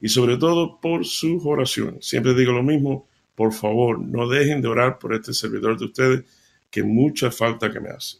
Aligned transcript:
y 0.00 0.08
sobre 0.08 0.36
todo 0.36 0.80
por 0.80 1.04
sus 1.04 1.44
oraciones. 1.44 2.06
Siempre 2.06 2.34
digo 2.34 2.52
lo 2.52 2.62
mismo, 2.62 3.08
por 3.34 3.52
favor, 3.52 4.00
no 4.00 4.28
dejen 4.28 4.62
de 4.62 4.68
orar 4.68 4.98
por 4.98 5.14
este 5.14 5.32
servidor 5.32 5.78
de 5.78 5.86
ustedes 5.86 6.24
que 6.70 6.82
mucha 6.82 7.30
falta 7.30 7.70
que 7.70 7.80
me 7.80 7.90
hace. 7.90 8.18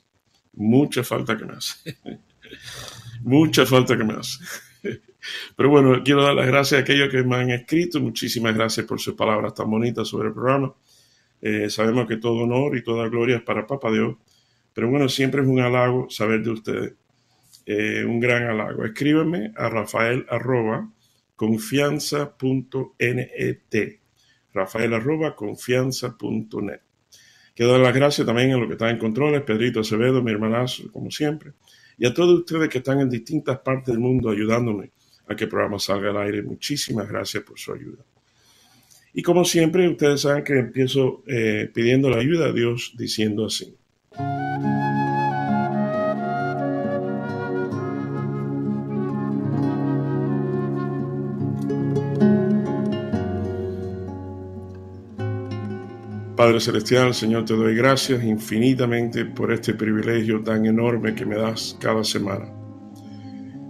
Mucha 0.54 1.02
falta 1.04 1.36
que 1.36 1.44
me 1.44 1.54
hace. 1.54 1.96
mucha 3.22 3.64
falta 3.64 3.96
que 3.96 4.04
me 4.04 4.14
hace. 4.14 4.38
Pero 5.56 5.68
bueno, 5.68 6.02
quiero 6.04 6.22
dar 6.22 6.34
las 6.34 6.46
gracias 6.46 6.80
a 6.80 6.82
aquellos 6.82 7.08
que 7.08 7.22
me 7.22 7.36
han 7.36 7.50
escrito. 7.50 8.00
Muchísimas 8.00 8.54
gracias 8.54 8.86
por 8.86 9.00
sus 9.00 9.14
palabras 9.14 9.54
tan 9.54 9.70
bonitas 9.70 10.08
sobre 10.08 10.28
el 10.28 10.34
programa. 10.34 10.74
Eh, 11.40 11.70
sabemos 11.70 12.06
que 12.06 12.16
todo 12.16 12.42
honor 12.42 12.76
y 12.76 12.82
toda 12.82 13.08
gloria 13.08 13.36
es 13.36 13.42
para 13.42 13.66
Papa 13.66 13.90
Dios. 13.90 14.16
Pero 14.72 14.88
bueno, 14.88 15.08
siempre 15.08 15.42
es 15.42 15.48
un 15.48 15.60
halago 15.60 16.08
saber 16.10 16.42
de 16.42 16.50
ustedes. 16.50 16.94
Eh, 17.66 18.04
un 18.04 18.20
gran 18.20 18.44
halago. 18.44 18.84
Escríbeme 18.84 19.52
a 19.56 19.68
rafael 19.68 20.26
arroba 20.28 20.88
confianza.net. 21.40 24.00
Rafael 24.52 24.92
arroba 24.92 25.34
confianza.net. 25.34 26.80
Quiero 27.54 27.72
dar 27.72 27.80
las 27.80 27.94
gracias 27.94 28.26
también 28.26 28.52
a 28.52 28.58
los 28.58 28.66
que 28.66 28.74
están 28.74 28.90
en 28.90 28.98
controles, 28.98 29.40
Pedrito 29.40 29.80
Acevedo, 29.80 30.22
mi 30.22 30.32
hermanazo, 30.32 30.92
como 30.92 31.10
siempre, 31.10 31.52
y 31.96 32.04
a 32.04 32.12
todos 32.12 32.40
ustedes 32.40 32.68
que 32.68 32.76
están 32.78 33.00
en 33.00 33.08
distintas 33.08 33.58
partes 33.60 33.86
del 33.86 34.00
mundo 34.00 34.28
ayudándome 34.28 34.90
a 35.28 35.34
que 35.34 35.44
el 35.44 35.50
programa 35.50 35.78
salga 35.78 36.10
al 36.10 36.18
aire. 36.18 36.42
Muchísimas 36.42 37.08
gracias 37.08 37.42
por 37.42 37.58
su 37.58 37.72
ayuda. 37.72 38.04
Y 39.14 39.22
como 39.22 39.46
siempre, 39.46 39.88
ustedes 39.88 40.20
saben 40.20 40.44
que 40.44 40.58
empiezo 40.58 41.22
eh, 41.26 41.70
pidiendo 41.72 42.10
la 42.10 42.18
ayuda 42.18 42.48
a 42.48 42.52
Dios 42.52 42.92
diciendo 42.98 43.46
así. 43.46 43.74
Padre 56.50 56.62
Celestial, 56.62 57.14
Señor, 57.14 57.44
te 57.44 57.54
doy 57.54 57.76
gracias 57.76 58.24
infinitamente 58.24 59.24
por 59.24 59.52
este 59.52 59.72
privilegio 59.72 60.42
tan 60.42 60.66
enorme 60.66 61.14
que 61.14 61.24
me 61.24 61.36
das 61.36 61.78
cada 61.78 62.02
semana. 62.02 62.52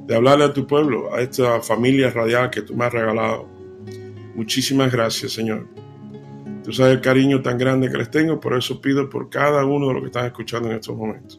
De 0.06 0.14
hablarle 0.14 0.46
a 0.46 0.52
tu 0.54 0.66
pueblo, 0.66 1.14
a 1.14 1.20
esta 1.20 1.60
familia 1.60 2.10
radial 2.10 2.48
que 2.48 2.62
tú 2.62 2.74
me 2.74 2.86
has 2.86 2.92
regalado. 2.94 3.46
Muchísimas 4.34 4.90
gracias, 4.90 5.32
Señor. 5.32 5.68
Tú 6.64 6.72
sabes 6.72 6.94
el 6.94 7.02
cariño 7.02 7.42
tan 7.42 7.58
grande 7.58 7.90
que 7.90 7.98
les 7.98 8.10
tengo, 8.10 8.40
por 8.40 8.56
eso 8.56 8.80
pido 8.80 9.10
por 9.10 9.28
cada 9.28 9.62
uno 9.66 9.88
de 9.88 9.92
los 9.92 10.02
que 10.02 10.06
están 10.06 10.24
escuchando 10.24 10.70
en 10.70 10.76
estos 10.76 10.96
momentos. 10.96 11.38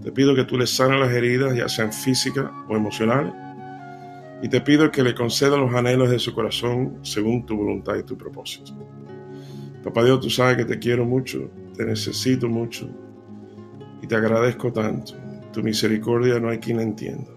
Te 0.00 0.12
pido 0.12 0.32
que 0.36 0.44
tú 0.44 0.56
les 0.56 0.70
sanes 0.70 1.00
las 1.00 1.10
heridas, 1.10 1.56
ya 1.56 1.68
sean 1.68 1.92
físicas 1.92 2.52
o 2.68 2.76
emocionales. 2.76 3.32
Y 4.44 4.48
te 4.48 4.60
pido 4.60 4.92
que 4.92 5.02
le 5.02 5.12
concedas 5.12 5.58
los 5.58 5.74
anhelos 5.74 6.08
de 6.08 6.20
su 6.20 6.32
corazón 6.32 7.00
según 7.02 7.44
tu 7.44 7.56
voluntad 7.56 7.96
y 7.96 8.04
tu 8.04 8.16
propósito. 8.16 8.76
Papá 9.82 10.04
Dios, 10.04 10.20
tú 10.20 10.30
sabes 10.30 10.56
que 10.56 10.64
te 10.64 10.78
quiero 10.78 11.04
mucho, 11.04 11.50
te 11.76 11.84
necesito 11.84 12.48
mucho 12.48 12.88
y 14.02 14.06
te 14.06 14.16
agradezco 14.16 14.72
tanto. 14.72 15.14
Tu 15.52 15.62
misericordia 15.62 16.38
no 16.40 16.50
hay 16.50 16.58
quien 16.58 16.78
la 16.78 16.82
entienda. 16.82 17.30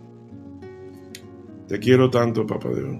Te 1.67 1.79
quiero 1.79 2.09
tanto, 2.09 2.45
Papá 2.45 2.69
Dios. 2.69 2.97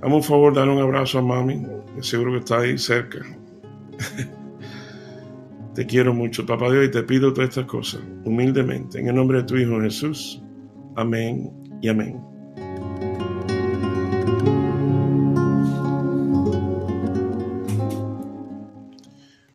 Dame 0.00 0.14
un 0.14 0.22
favor, 0.22 0.54
dale 0.54 0.70
un 0.72 0.78
abrazo 0.78 1.18
a 1.18 1.22
mami, 1.22 1.66
que 1.94 2.02
seguro 2.02 2.32
que 2.32 2.38
está 2.38 2.60
ahí 2.60 2.78
cerca. 2.78 3.18
te 5.74 5.86
quiero 5.86 6.14
mucho, 6.14 6.46
Papá 6.46 6.70
Dios, 6.70 6.86
y 6.86 6.90
te 6.90 7.02
pido 7.02 7.32
todas 7.32 7.50
estas 7.50 7.66
cosas 7.66 8.00
humildemente, 8.24 9.00
en 9.00 9.08
el 9.08 9.16
nombre 9.16 9.38
de 9.38 9.44
tu 9.44 9.56
Hijo 9.56 9.80
Jesús. 9.80 10.42
Amén 10.94 11.52
y 11.82 11.88
amén. 11.88 12.37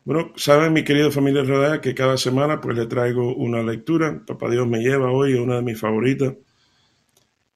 Bueno, 0.04 0.32
saben 0.36 0.74
mi 0.74 0.84
querida 0.84 1.10
familia 1.10 1.44
Rodea 1.44 1.80
que 1.80 1.94
cada 1.94 2.18
semana 2.18 2.60
pues 2.60 2.76
le 2.76 2.86
traigo 2.86 3.34
una 3.34 3.62
lectura. 3.62 4.22
Papá 4.26 4.50
Dios 4.50 4.68
me 4.68 4.80
lleva 4.80 5.10
hoy 5.10 5.34
a 5.34 5.40
una 5.40 5.56
de 5.56 5.62
mis 5.62 5.80
favoritas, 5.80 6.34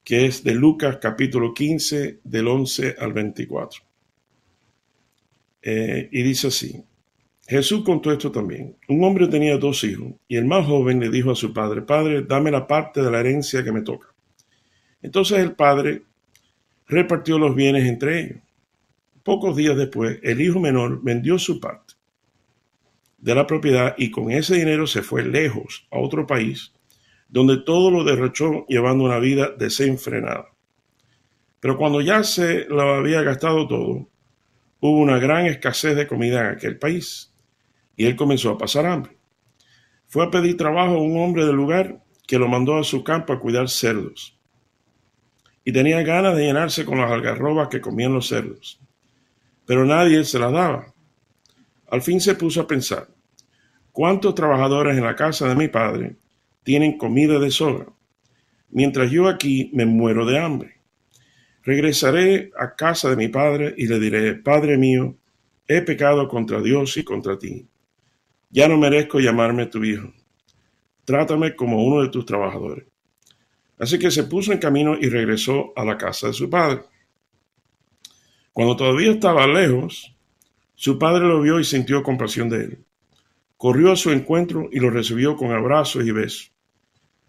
que 0.03 0.25
es 0.25 0.43
de 0.43 0.55
Lucas 0.55 0.97
capítulo 0.99 1.53
15 1.53 2.21
del 2.23 2.47
11 2.47 2.95
al 2.97 3.13
24. 3.13 3.81
Eh, 5.61 6.09
y 6.11 6.23
dice 6.23 6.47
así, 6.47 6.83
Jesús 7.47 7.83
contó 7.83 8.11
esto 8.11 8.31
también. 8.31 8.75
Un 8.87 9.03
hombre 9.03 9.27
tenía 9.27 9.55
dos 9.59 9.83
hijos 9.83 10.13
y 10.27 10.35
el 10.35 10.45
más 10.45 10.65
joven 10.65 10.99
le 10.99 11.09
dijo 11.09 11.29
a 11.29 11.35
su 11.35 11.53
padre, 11.53 11.83
Padre, 11.83 12.23
dame 12.23 12.49
la 12.49 12.65
parte 12.65 13.03
de 13.03 13.11
la 13.11 13.19
herencia 13.19 13.63
que 13.63 13.71
me 13.71 13.83
toca. 13.83 14.07
Entonces 15.03 15.37
el 15.37 15.51
padre 15.51 16.01
repartió 16.87 17.37
los 17.37 17.53
bienes 17.53 17.87
entre 17.87 18.21
ellos. 18.21 18.39
Pocos 19.21 19.55
días 19.55 19.77
después, 19.77 20.19
el 20.23 20.41
hijo 20.41 20.59
menor 20.59 21.03
vendió 21.03 21.37
su 21.37 21.59
parte 21.59 21.98
de 23.21 23.35
la 23.35 23.47
propiedad 23.47 23.95
y 23.97 24.11
con 24.11 24.31
ese 24.31 24.55
dinero 24.55 24.87
se 24.87 25.01
fue 25.01 25.23
lejos 25.23 25.87
a 25.91 25.99
otro 25.99 26.25
país 26.25 26.73
donde 27.29 27.57
todo 27.57 27.91
lo 27.91 28.03
derrochó 28.03 28.65
llevando 28.67 29.03
una 29.03 29.19
vida 29.19 29.51
desenfrenada. 29.57 30.49
Pero 31.59 31.77
cuando 31.77 32.01
ya 32.01 32.23
se 32.23 32.65
lo 32.65 32.81
había 32.81 33.21
gastado 33.21 33.67
todo, 33.67 34.09
hubo 34.79 34.97
una 34.97 35.19
gran 35.19 35.45
escasez 35.45 35.95
de 35.95 36.07
comida 36.07 36.41
en 36.41 36.55
aquel 36.55 36.77
país 36.79 37.31
y 37.95 38.05
él 38.05 38.15
comenzó 38.15 38.51
a 38.51 38.57
pasar 38.57 38.85
hambre. 38.85 39.17
Fue 40.07 40.25
a 40.25 40.31
pedir 40.31 40.57
trabajo 40.57 40.95
a 40.95 41.01
un 41.01 41.19
hombre 41.19 41.45
del 41.45 41.55
lugar 41.55 42.01
que 42.25 42.39
lo 42.39 42.47
mandó 42.47 42.77
a 42.77 42.83
su 42.83 43.03
campo 43.03 43.31
a 43.31 43.39
cuidar 43.39 43.69
cerdos. 43.69 44.35
Y 45.63 45.71
tenía 45.71 46.01
ganas 46.01 46.35
de 46.35 46.45
llenarse 46.45 46.83
con 46.83 46.97
las 46.97 47.11
algarrobas 47.11 47.67
que 47.67 47.81
comían 47.81 48.13
los 48.13 48.27
cerdos. 48.27 48.79
Pero 49.67 49.85
nadie 49.85 50.23
se 50.23 50.39
las 50.39 50.51
daba. 50.51 50.93
Al 51.91 52.01
fin 52.01 52.21
se 52.21 52.35
puso 52.35 52.61
a 52.61 52.67
pensar, 52.67 53.07
¿cuántos 53.91 54.35
trabajadores 54.35 54.97
en 54.97 55.03
la 55.03 55.15
casa 55.15 55.47
de 55.47 55.55
mi 55.55 55.67
padre 55.67 56.17
tienen 56.63 56.97
comida 56.97 57.39
de 57.39 57.49
sobra? 57.49 57.87
Mientras 58.69 59.09
yo 59.09 59.27
aquí 59.27 59.71
me 59.73 59.85
muero 59.85 60.25
de 60.25 60.37
hambre. 60.37 60.75
Regresaré 61.63 62.51
a 62.57 62.75
casa 62.75 63.09
de 63.09 63.15
mi 63.15 63.27
padre 63.27 63.73
y 63.75 63.87
le 63.87 63.99
diré, 63.99 64.35
Padre 64.35 64.77
mío, 64.77 65.15
he 65.67 65.81
pecado 65.81 66.27
contra 66.27 66.61
Dios 66.61 66.95
y 66.97 67.03
contra 67.03 67.37
ti. 67.37 67.67
Ya 68.49 68.67
no 68.67 68.77
merezco 68.77 69.19
llamarme 69.19 69.65
tu 69.65 69.83
hijo. 69.83 70.11
Trátame 71.05 71.55
como 71.55 71.83
uno 71.83 72.01
de 72.01 72.09
tus 72.09 72.25
trabajadores. 72.25 72.85
Así 73.79 73.97
que 73.97 74.11
se 74.11 74.23
puso 74.23 74.51
en 74.51 74.59
camino 74.59 74.95
y 74.99 75.09
regresó 75.09 75.73
a 75.75 75.85
la 75.85 75.97
casa 75.97 76.27
de 76.27 76.33
su 76.33 76.49
padre. 76.49 76.81
Cuando 78.53 78.75
todavía 78.75 79.11
estaba 79.11 79.47
lejos, 79.47 80.15
su 80.81 80.97
padre 80.97 81.27
lo 81.27 81.41
vio 81.41 81.59
y 81.59 81.65
sintió 81.65 82.01
compasión 82.03 82.47
de 82.47 82.63
él. 82.63 82.85
Corrió 83.57 83.91
a 83.91 83.97
su 83.97 84.11
encuentro 84.11 84.69
y 84.71 84.79
lo 84.79 84.89
recibió 84.89 85.35
con 85.35 85.51
abrazos 85.51 86.05
y 86.05 86.11
besos. 86.11 86.53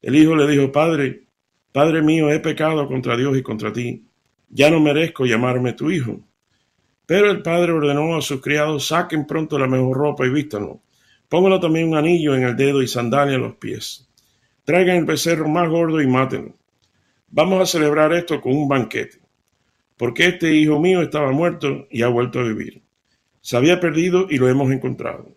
El 0.01 0.15
hijo 0.15 0.37
le 0.37 0.47
dijo, 0.47 0.71
Padre, 0.71 1.25
Padre 1.73 2.01
mío, 2.01 2.31
he 2.31 2.39
pecado 2.39 2.87
contra 2.87 3.17
Dios 3.17 3.37
y 3.37 3.43
contra 3.43 3.73
ti. 3.73 4.05
Ya 4.51 4.71
no 4.71 4.79
merezco 4.79 5.27
llamarme 5.27 5.73
tu 5.73 5.91
hijo. 5.91 6.21
Pero 7.07 7.29
el 7.29 7.43
padre 7.43 7.73
ordenó 7.73 8.17
a 8.17 8.23
sus 8.23 8.41
criados, 8.41 8.87
saquen 8.87 9.27
pronto 9.27 9.59
la 9.59 9.67
mejor 9.67 9.97
ropa 9.97 10.25
y 10.25 10.31
vístanlo. 10.31 10.83
Pónganlo 11.29 11.59
también 11.59 11.89
un 11.89 11.97
anillo 11.97 12.37
en 12.37 12.45
el 12.45 12.55
dedo 12.55 12.81
y 12.83 12.87
sandalia 12.87 13.35
en 13.35 13.43
los 13.43 13.57
pies. 13.57 14.09
Traigan 14.63 14.99
el 14.99 15.07
becerro 15.07 15.49
más 15.49 15.69
gordo 15.69 16.01
y 16.01 16.07
mátenlo. 16.07 16.55
Vamos 17.27 17.61
a 17.61 17.67
celebrar 17.67 18.13
esto 18.13 18.41
con 18.41 18.53
un 18.57 18.69
banquete, 18.69 19.19
porque 19.97 20.29
este 20.29 20.55
hijo 20.55 20.79
mío 20.79 21.03
estaba 21.03 21.33
muerto 21.33 21.89
y 21.91 22.03
ha 22.03 22.09
vuelto 22.09 22.39
a 22.39 22.45
vivir 22.45 22.81
se 23.41 23.57
había 23.57 23.81
perdido 23.81 24.27
y 24.29 24.39
lo 24.39 24.49
hemos 24.49 24.71
encontrado. 24.71 25.37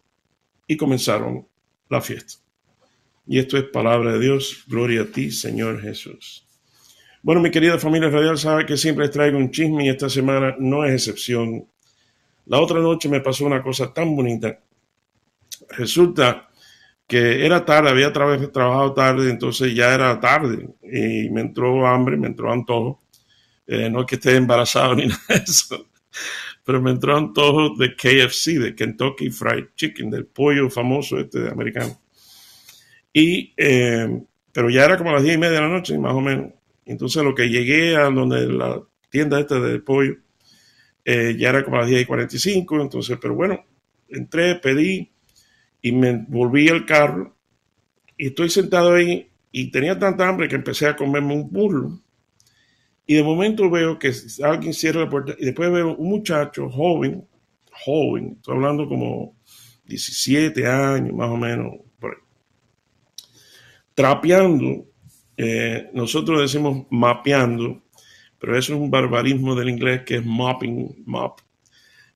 Y 0.68 0.78
comenzaron 0.78 1.48
la 1.90 2.02
fiesta. 2.02 2.36
Y 3.26 3.40
esto 3.40 3.58
es 3.58 3.64
palabra 3.66 4.14
de 4.14 4.20
Dios. 4.20 4.64
Gloria 4.68 5.04
a 5.04 5.06
ti, 5.06 5.32
Señor 5.32 5.82
Jesús. 5.82 6.46
Bueno, 7.22 7.42
mi 7.42 7.52
querida 7.52 7.80
familia 7.80 8.10
radial 8.10 8.38
sabe 8.38 8.66
que 8.66 8.76
siempre 8.76 9.06
les 9.06 9.14
traigo 9.14 9.38
un 9.38 9.50
chisme 9.50 9.86
y 9.86 9.90
esta 9.90 10.10
semana 10.10 10.56
no 10.60 10.84
es 10.84 10.94
excepción. 10.94 11.66
La 12.48 12.60
otra 12.60 12.80
noche 12.80 13.08
me 13.08 13.22
pasó 13.22 13.46
una 13.46 13.64
cosa 13.64 13.94
tan 13.94 14.14
bonita. 14.16 14.60
Resulta 15.70 16.50
que 17.08 17.46
era 17.46 17.64
tarde, 17.64 17.90
había 17.90 18.12
trabajado 18.12 18.94
tarde, 18.94 19.30
entonces 19.30 19.74
ya 19.74 19.94
era 19.94 20.20
tarde 20.20 20.68
y 20.82 21.30
me 21.30 21.42
entró 21.42 21.88
hambre, 21.88 22.18
me 22.18 22.28
entró 22.28 22.52
antojo. 22.52 23.02
Eh, 23.66 23.90
no 23.90 24.02
es 24.02 24.06
que 24.06 24.16
esté 24.16 24.36
embarazado 24.36 24.96
ni 24.96 25.08
nada 25.08 25.22
de 25.30 25.36
eso. 25.36 25.88
Pero 26.64 26.82
me 26.82 26.92
entró 26.92 27.18
antojo 27.18 27.76
de 27.78 27.96
KFC, 27.96 28.60
de 28.60 28.76
Kentucky 28.76 29.30
Fried 29.30 29.66
Chicken, 29.76 30.10
del 30.10 30.26
pollo 30.26 30.70
famoso 30.70 31.20
este 31.20 31.40
de 31.40 31.50
americano. 31.50 32.00
Y, 33.12 33.54
eh, 33.58 34.24
pero 34.52 34.70
ya 34.70 34.86
era 34.86 34.98
como 34.98 35.12
las 35.12 35.24
diez 35.24 35.36
y 35.36 35.40
media 35.40 35.56
de 35.56 35.62
la 35.62 35.70
noche, 35.70 35.98
más 35.98 36.14
o 36.14 36.22
menos. 36.22 36.52
Entonces 36.86 37.24
lo 37.24 37.36
que 37.36 37.50
llegué 37.50 37.96
a 37.96 38.10
donde 38.10 38.48
la 38.48 38.82
tienda 39.10 39.40
esta 39.40 39.60
de 39.60 39.80
pollo, 39.80 40.18
eh, 41.06 41.36
ya 41.38 41.50
era 41.50 41.64
como 41.64 41.78
las 41.78 41.88
10 41.88 42.02
y 42.02 42.06
45, 42.06 42.82
entonces, 42.82 43.18
pero 43.22 43.36
bueno, 43.36 43.64
entré, 44.08 44.56
pedí 44.56 45.12
y 45.82 45.92
me 45.92 46.26
volví 46.28 46.70
al 46.70 46.86
carro 46.86 47.36
y 48.18 48.28
estoy 48.28 48.50
sentado 48.50 48.94
ahí 48.94 49.30
y 49.52 49.70
tenía 49.70 50.00
tanta 50.00 50.28
hambre 50.28 50.48
que 50.48 50.56
empecé 50.56 50.88
a 50.88 50.96
comerme 50.96 51.34
un 51.34 51.52
burro. 51.52 52.00
Y 53.06 53.16
de 53.16 53.24
momento 53.24 53.70
veo 53.70 54.00
que 54.00 54.14
alguien 54.44 54.74
cierra 54.74 55.02
la 55.02 55.10
puerta 55.10 55.36
y 55.38 55.46
después 55.46 55.72
veo 55.72 55.96
un 55.96 56.10
muchacho 56.10 56.70
joven, 56.70 57.28
joven, 57.86 58.36
estoy 58.38 58.56
hablando 58.56 58.88
como 58.88 59.36
17 59.86 60.66
años 60.66 61.14
más 61.14 61.30
o 61.30 61.38
menos, 61.38 61.74
trapeando 63.94 64.86
eh, 65.38 65.90
nosotros 65.94 66.42
decimos 66.42 66.86
mapeando, 66.90 67.84
pero 68.40 68.58
eso 68.58 68.74
es 68.74 68.80
un 68.80 68.92
barbarismo 68.92 69.56
del 69.56 69.70
inglés 69.70 70.04
que 70.06 70.16
es 70.16 70.26
mopping, 70.26 71.04
mop. 71.06 71.40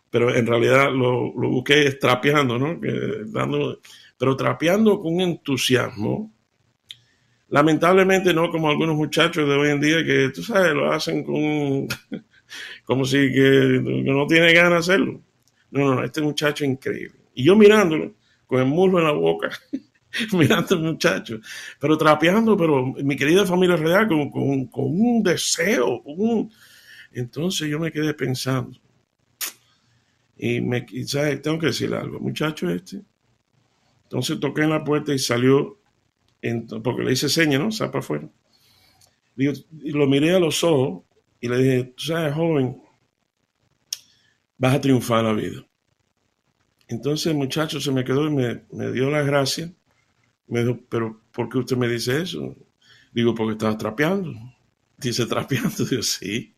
Pero 0.09 0.33
en 0.33 0.45
realidad 0.45 0.91
lo, 0.91 1.33
lo 1.35 1.49
busqué 1.49 1.91
trapeando, 1.93 2.57
¿no? 2.57 2.79
dando, 3.25 3.79
pero 4.17 4.35
trapeando 4.35 4.99
con 5.01 5.19
entusiasmo. 5.19 6.33
Lamentablemente 7.49 8.33
no 8.33 8.49
como 8.51 8.69
algunos 8.69 8.95
muchachos 8.95 9.47
de 9.47 9.55
hoy 9.55 9.69
en 9.69 9.79
día 9.79 10.03
que, 10.03 10.29
tú 10.33 10.43
sabes, 10.43 10.73
lo 10.73 10.91
hacen 10.91 11.23
con, 11.23 11.87
como 12.85 13.05
si 13.05 13.31
que, 13.31 13.81
no 13.83 14.27
tiene 14.27 14.53
ganas 14.53 14.71
de 14.71 14.93
hacerlo. 14.93 15.21
No, 15.71 15.95
no, 15.95 16.03
este 16.03 16.21
muchacho 16.21 16.63
es 16.63 16.71
increíble. 16.71 17.19
Y 17.33 17.43
yo 17.43 17.55
mirándolo, 17.55 18.13
con 18.45 18.59
el 18.59 18.65
muslo 18.65 18.99
en 18.99 19.05
la 19.05 19.11
boca, 19.11 19.49
mirando 20.33 20.75
al 20.75 20.81
muchacho, 20.81 21.39
pero 21.79 21.97
trapeando, 21.97 22.57
pero 22.57 22.85
mi 22.85 23.15
querida 23.15 23.45
familia 23.45 23.75
real, 23.75 24.07
con, 24.07 24.29
con, 24.67 24.85
un 24.85 25.23
deseo. 25.23 26.03
Entonces 27.11 27.69
yo 27.69 27.79
me 27.79 27.91
quedé 27.91 28.13
pensando. 28.13 28.77
Y 30.37 30.61
me, 30.61 30.85
¿sabes? 31.05 31.41
tengo 31.41 31.59
que 31.59 31.67
decir 31.67 31.93
algo, 31.93 32.19
muchacho 32.19 32.69
este. 32.69 33.01
Entonces 34.03 34.39
toqué 34.39 34.61
en 34.61 34.69
la 34.69 34.83
puerta 34.83 35.13
y 35.13 35.19
salió, 35.19 35.79
porque 36.83 37.03
le 37.03 37.13
hice 37.13 37.29
seña, 37.29 37.59
¿no? 37.59 37.71
Sal 37.71 37.89
para 37.89 37.99
afuera. 37.99 38.29
y 39.35 39.91
lo 39.91 40.07
miré 40.07 40.35
a 40.35 40.39
los 40.39 40.63
ojos 40.63 41.03
y 41.39 41.47
le 41.47 41.57
dije, 41.57 41.83
tú 41.95 42.03
sabes, 42.05 42.33
joven, 42.33 42.81
vas 44.57 44.75
a 44.75 44.81
triunfar 44.81 45.23
la 45.23 45.33
vida. 45.33 45.65
Entonces 46.87 47.27
el 47.27 47.37
muchacho 47.37 47.79
se 47.79 47.91
me 47.91 48.03
quedó 48.03 48.27
y 48.27 48.31
me, 48.31 48.63
me 48.71 48.91
dio 48.91 49.09
las 49.09 49.25
gracias 49.25 49.71
me 50.47 50.63
dijo, 50.63 50.79
pero 50.89 51.21
¿por 51.31 51.49
qué 51.49 51.59
usted 51.59 51.77
me 51.77 51.87
dice 51.87 52.21
eso? 52.21 52.55
Digo, 53.11 53.35
porque 53.35 53.53
estaba 53.53 53.77
trapeando. 53.77 54.33
Dice, 54.97 55.25
trapeando. 55.25 55.85
Digo, 55.89 56.01
sí. 56.01 56.55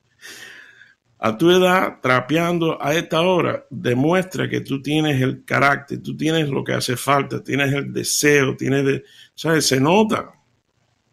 A 1.21 1.37
tu 1.37 1.51
edad, 1.51 1.99
trapeando 2.01 2.81
a 2.81 2.93
esta 2.93 3.21
hora, 3.21 3.65
demuestra 3.69 4.49
que 4.49 4.61
tú 4.61 4.81
tienes 4.81 5.21
el 5.21 5.43
carácter, 5.43 6.01
tú 6.01 6.15
tienes 6.15 6.47
lo 6.47 6.63
que 6.63 6.71
hace 6.71 6.95
falta, 6.95 7.43
tienes 7.43 7.73
el 7.73 7.91
deseo, 7.91 8.55
tienes, 8.55 8.85
de, 8.85 9.03
¿sabes? 9.35 9.67
Se 9.67 9.81
nota, 9.81 10.31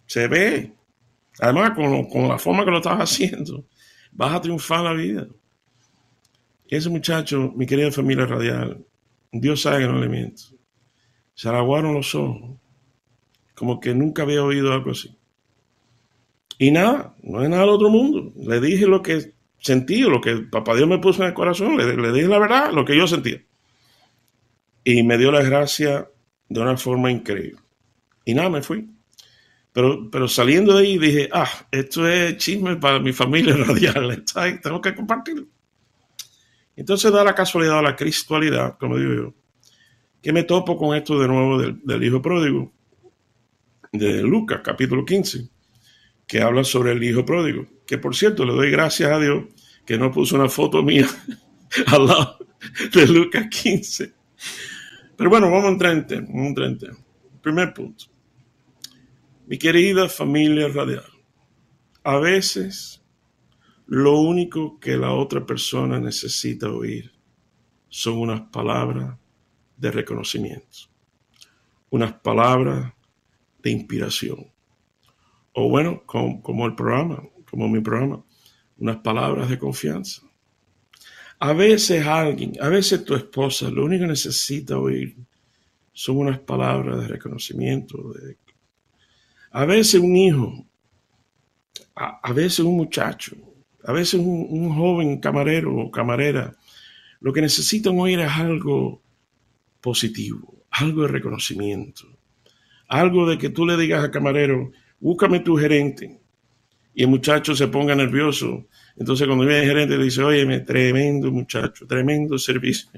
se 0.07 0.29
ve. 0.29 0.73
Además, 1.41 1.73
con, 1.75 2.29
la 2.29 2.39
forma 2.39 2.65
que 2.65 2.71
lo 2.71 2.77
estás 2.77 2.99
haciendo, 2.99 3.67
vas 4.13 4.33
a 4.33 4.41
triunfar 4.41 4.85
la 4.85 4.93
vida. 4.93 5.27
Ese 6.69 6.89
muchacho, 6.89 7.53
mi 7.57 7.67
querida 7.67 7.91
familia 7.91 8.27
radial, 8.27 8.85
Dios 9.33 9.63
sabe 9.63 9.81
que 9.81 9.89
no 9.89 9.99
le 9.99 10.09
miento. 10.09 10.43
Se 11.35 11.49
aguaron 11.49 11.95
los 11.95 12.15
ojos 12.15 12.57
como 13.57 13.81
que 13.81 13.95
nunca 13.95 14.23
había 14.23 14.45
oído 14.45 14.73
algo 14.73 14.93
así. 14.93 15.17
Y 16.59 16.71
nada, 16.71 17.15
no 17.23 17.43
es 17.43 17.49
nada 17.49 17.63
del 17.63 17.71
otro 17.71 17.91
mundo. 17.91 18.33
Le 18.37 18.61
dije 18.61 18.87
lo 18.87 19.03
que 19.03 19.36
sentí, 19.59 20.01
lo 20.01 20.21
que 20.21 20.37
papá 20.37 20.75
Dios 20.75 20.89
me 20.89 20.99
puso 20.99 21.23
en 21.23 21.29
el 21.29 21.35
corazón, 21.35 21.77
le, 21.77 22.13
dije 22.13 22.29
la 22.29 22.39
verdad, 22.39 22.73
lo 22.73 22.85
que 22.85 22.97
yo 22.97 23.07
sentía. 23.07 23.43
Y 24.85 25.03
me 25.03 25.19
dio 25.19 25.33
la 25.33 25.43
gracia 25.43 26.09
de 26.49 26.61
una 26.61 26.77
forma 26.77 27.11
increíble. 27.11 27.61
Y 28.25 28.35
nada, 28.35 28.49
me 28.49 28.63
fui. 28.63 28.89
Pero, 29.73 30.11
pero 30.11 30.29
saliendo 30.29 30.77
de 30.77 30.85
ahí 30.85 30.99
dije, 30.99 31.29
ah, 31.33 31.51
esto 31.71 32.09
es 32.09 32.37
chisme 32.39 32.77
para 32.77 32.99
mi 32.99 33.13
familia 33.13 33.57
radial, 33.67 34.25
tengo 34.63 34.81
que 34.81 34.95
compartirlo. 34.95 35.47
Entonces 36.77 37.11
da 37.13 37.25
la 37.25 37.35
casualidad, 37.35 37.83
la 37.83 37.97
cristualidad, 37.97 38.79
como 38.79 38.97
digo 38.99 39.15
yo, 39.15 39.35
que 40.23 40.33
me 40.33 40.45
topo 40.45 40.77
con 40.77 40.97
esto 40.97 41.19
de 41.19 41.29
nuevo 41.29 41.59
del, 41.59 41.81
del 41.83 42.05
hijo 42.05 42.21
pródigo 42.21 42.73
de 43.93 44.23
Lucas, 44.23 44.61
capítulo 44.63 45.05
15, 45.05 45.49
que 46.27 46.41
habla 46.41 46.65
sobre 46.65 46.93
el 46.93 47.03
hijo 47.03 47.25
pródigo. 47.25 47.67
Que 47.87 47.99
por 47.99 48.15
cierto, 48.17 48.45
le 48.45 48.53
doy 48.53 48.71
gracias 48.71 49.11
a 49.11 49.19
Dios 49.19 49.45
que 49.85 49.99
no 49.99 50.11
puso 50.11 50.37
una 50.37 50.49
foto 50.49 50.83
mía 50.83 51.07
al 51.87 52.07
lado 52.07 52.39
de 52.93 53.07
Lucas 53.07 53.47
15. 53.49 54.13
Pero 55.17 55.31
bueno, 55.31 55.51
vamos 55.51 55.67
a 55.67 55.69
entrar 55.69 55.93
en 55.93 56.07
tema. 56.07 56.29
Vamos 56.29 56.59
a. 56.59 56.97
Primer 57.41 57.73
punto. 57.73 58.07
Mi 59.47 59.59
querida 59.59 60.09
familia 60.09 60.67
radial, 60.67 61.05
a 62.03 62.17
veces 62.19 63.01
lo 63.87 64.19
único 64.19 64.81
que 64.81 64.97
la 64.97 65.13
otra 65.13 65.47
persona 65.47 66.01
necesita 66.01 66.69
oír 66.69 67.13
son 67.89 68.19
unas 68.19 68.41
palabras 68.51 69.17
de 69.77 69.91
reconocimiento, 69.93 70.79
unas 71.91 72.15
palabras 72.15 72.93
de 73.63 73.71
inspiración. 73.71 74.56
O 75.59 75.71
bueno, 75.71 76.03
como, 76.05 76.67
el 76.67 76.75
programa, 76.75 77.23
como 77.51 77.67
mi 77.67 77.81
programa, 77.81 78.23
unas 78.77 78.99
palabras 78.99 79.49
de 79.49 79.59
confianza. 79.59 80.21
A 81.39 81.55
veces 81.55 82.07
alguien, 82.07 82.53
a 82.61 82.69
veces 82.69 83.07
tu 83.07 83.15
esposa, 83.15 83.71
lo 83.71 83.87
único 83.87 84.03
que 84.03 84.09
necesita 84.09 84.79
oír 84.79 85.17
son 85.95 86.19
unas 86.19 86.41
palabras 86.41 87.01
de 87.01 87.09
reconocimiento. 87.09 88.13
De, 88.13 88.37
a 89.51 89.65
veces 89.65 89.99
un 89.99 90.15
hijo, 90.15 90.67
a, 91.95 92.33
veces 92.35 92.59
un 92.59 92.77
muchacho, 92.77 93.35
a 93.83 93.93
veces 93.93 94.21
un, 94.21 94.47
un, 94.51 94.75
joven 94.75 95.21
camarero 95.21 95.75
o 95.75 95.91
camarera, 95.91 96.55
lo 97.21 97.33
que 97.33 97.41
necesitan 97.41 97.99
oír 97.99 98.21
es 98.21 98.31
algo 98.31 99.01
positivo, 99.81 100.67
algo 100.69 101.03
de 101.03 101.09
reconocimiento, 101.09 102.03
algo 102.89 103.27
de 103.27 103.39
que 103.39 103.49
tú 103.49 103.65
le 103.65 103.79
digas 103.79 104.05
al 104.05 104.11
camarero, 104.11 104.71
búscame 105.01 105.41
tu 105.41 105.57
gerente, 105.57 106.21
y 106.95 107.03
el 107.03 107.09
muchacho 107.09 107.55
se 107.55 107.69
ponga 107.69 107.95
nervioso. 107.95 108.67
Entonces 108.97 109.27
cuando 109.27 109.45
viene 109.45 109.63
el 109.63 109.69
gerente 109.69 109.99
le 109.99 110.05
dice, 110.05 110.23
oye, 110.23 110.61
tremendo 110.61 111.31
muchacho, 111.31 111.87
tremendo 111.87 112.39
servicio. 112.39 112.91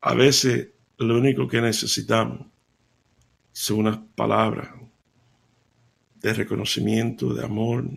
A 0.00 0.14
veces 0.14 0.70
lo 0.96 1.18
único 1.18 1.46
que 1.46 1.60
necesitamos 1.60 2.46
son 3.52 3.80
unas 3.80 3.98
palabras 4.14 4.70
de 6.22 6.32
reconocimiento, 6.32 7.34
de 7.34 7.44
amor, 7.44 7.90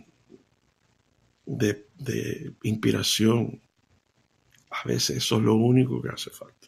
de, 1.46 1.86
de 1.96 2.52
inspiración. 2.64 3.62
A 4.70 4.86
veces 4.86 5.16
eso 5.18 5.38
es 5.38 5.42
lo 5.42 5.54
único 5.54 6.02
que 6.02 6.10
hace 6.10 6.28
falta. 6.28 6.63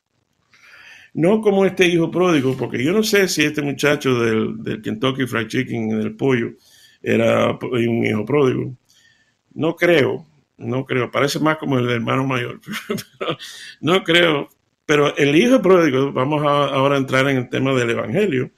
No 1.16 1.40
como 1.40 1.64
este 1.64 1.87
hijo 1.87 2.11
pródigo, 2.11 2.54
porque 2.58 2.85
yo 2.85 2.92
no 2.92 3.02
sé 3.02 3.26
si 3.26 3.42
este 3.42 3.62
muchacho 3.62 4.20
del, 4.20 4.82
Kentucky 4.82 5.26
Fried 5.26 5.46
Chicken, 5.46 5.99
del 5.99 6.14
pollo, 6.14 6.50
era 7.02 7.52
un 7.52 8.04
hijo 8.04 8.23
pródigo. 8.26 8.76
No 9.54 9.75
creo, 9.76 10.26
no 10.58 10.85
creo. 10.85 11.11
Parece 11.11 11.38
más 11.40 11.56
como 11.56 11.78
el 11.78 11.88
hermano 11.88 12.26
mayor. 12.26 12.61
no 13.80 14.04
creo. 14.04 14.50
Pero 14.85 15.16
el 15.16 15.35
hijo 15.35 15.62
pródigo, 15.62 16.12
vamos 16.12 16.42
a, 16.42 16.66
ahora 16.66 16.96
a 16.96 16.99
entrar 16.99 17.26
en 17.30 17.38
el 17.38 17.49
tema 17.49 17.73
del 17.73 17.90
evangelio, 17.90 18.50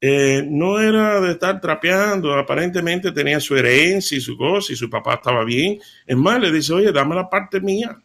eh, 0.00 0.44
no 0.44 0.80
era 0.80 1.20
de 1.20 1.32
estar 1.32 1.60
trapeando, 1.60 2.34
aparentemente 2.34 3.12
tenía 3.12 3.38
su 3.38 3.54
herencia 3.54 4.18
y 4.18 4.20
su 4.20 4.36
cosa, 4.36 4.72
y 4.72 4.76
su 4.76 4.90
papá 4.90 5.14
estaba 5.14 5.44
bien. 5.44 5.78
Es 6.04 6.16
más, 6.16 6.40
le 6.40 6.50
dice, 6.50 6.72
oye, 6.72 6.90
dame 6.90 7.14
la 7.14 7.30
parte 7.30 7.60
mía. 7.60 7.96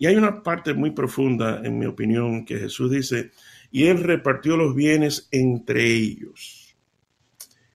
Y 0.00 0.06
hay 0.06 0.16
una 0.16 0.42
parte 0.42 0.72
muy 0.72 0.92
profunda, 0.92 1.60
en 1.62 1.78
mi 1.78 1.84
opinión, 1.84 2.46
que 2.46 2.56
Jesús 2.58 2.90
dice, 2.90 3.32
y 3.70 3.84
él 3.84 4.02
repartió 4.02 4.56
los 4.56 4.74
bienes 4.74 5.28
entre 5.30 5.84
ellos. 5.84 6.74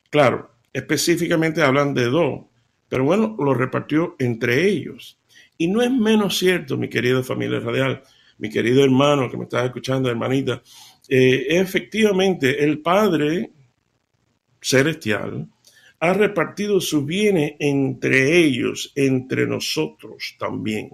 Claro, 0.10 0.50
específicamente 0.74 1.62
hablan 1.62 1.94
de 1.94 2.06
dos, 2.06 2.46
pero 2.90 3.04
bueno, 3.04 3.36
lo 3.38 3.54
repartió 3.54 4.16
entre 4.18 4.68
ellos. 4.68 5.20
Y 5.60 5.68
no 5.68 5.84
es 5.84 5.92
menos 5.92 6.40
cierto, 6.40 6.78
mi 6.78 6.90
querida 6.90 7.22
familia 7.22 7.60
radial, 7.60 8.02
mi 8.40 8.50
querido 8.50 8.84
hermano 8.84 9.30
que 9.30 9.38
me 9.38 9.44
estás 9.44 9.66
escuchando, 9.66 10.10
hermanita, 10.10 10.64
eh, 11.08 11.46
efectivamente 11.50 12.64
el 12.64 12.82
Padre 12.82 13.52
celestial 14.60 15.48
ha 16.00 16.14
repartido 16.14 16.82
sus 16.82 17.06
bienes 17.06 17.54
entre 17.60 18.36
ellos, 18.36 18.92
entre 18.96 19.46
nosotros 19.46 20.36
también. 20.40 20.90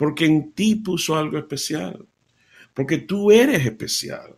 Porque 0.00 0.24
en 0.24 0.54
ti 0.54 0.76
puso 0.76 1.14
algo 1.14 1.36
especial. 1.36 2.08
Porque 2.72 2.96
tú 2.96 3.30
eres 3.30 3.66
especial. 3.66 4.34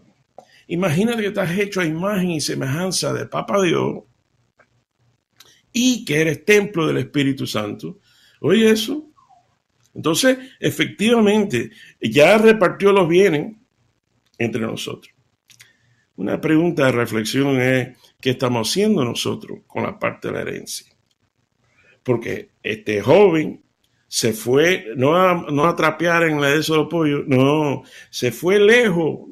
Imagínate 0.67 1.23
que 1.23 1.29
estás 1.29 1.57
hecho 1.57 1.81
a 1.81 1.85
imagen 1.85 2.33
y 2.33 2.41
semejanza 2.41 3.13
de 3.13 3.27
Papa 3.27 3.63
Dios 3.63 4.03
y 5.73 6.05
que 6.05 6.21
eres 6.21 6.45
templo 6.45 6.89
del 6.89 6.97
Espíritu 6.97 7.47
Santo. 7.47 8.01
Oye 8.41 8.71
eso. 8.71 9.09
Entonces, 9.95 10.37
efectivamente, 10.59 11.71
ya 12.01 12.39
repartió 12.39 12.91
los 12.91 13.09
bienes 13.09 13.55
entre 14.39 14.63
nosotros. 14.63 15.15
Una 16.17 16.41
pregunta 16.41 16.87
de 16.87 16.93
reflexión 16.93 17.61
es, 17.61 17.97
¿qué 18.21 18.31
estamos 18.31 18.69
haciendo 18.69 19.05
nosotros 19.05 19.61
con 19.69 19.85
la 19.85 19.97
parte 19.97 20.27
de 20.27 20.35
la 20.35 20.41
herencia? 20.41 20.93
Porque 22.03 22.51
este 22.65 23.01
joven 23.01 23.63
se 24.13 24.35
fue, 24.35 24.93
no 24.95 25.17
a, 25.17 25.47
no 25.51 25.75
trapear 25.75 26.25
en 26.25 26.39
la 26.39 26.49
de 26.49 26.59
esos 26.59 26.87
pollos, 26.89 27.23
no, 27.27 27.83
se 28.11 28.31
fue 28.31 28.61
lejos. 28.61 29.31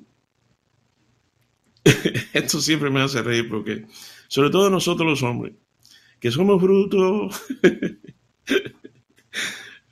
Esto 2.33 2.63
siempre 2.63 2.89
me 2.89 3.03
hace 3.03 3.21
reír 3.23 3.47
porque, 3.51 3.85
sobre 4.27 4.49
todo 4.49 4.71
nosotros 4.71 5.07
los 5.07 5.23
hombres, 5.23 5.53
que 6.19 6.31
somos 6.31 6.63
brutos. 6.63 7.43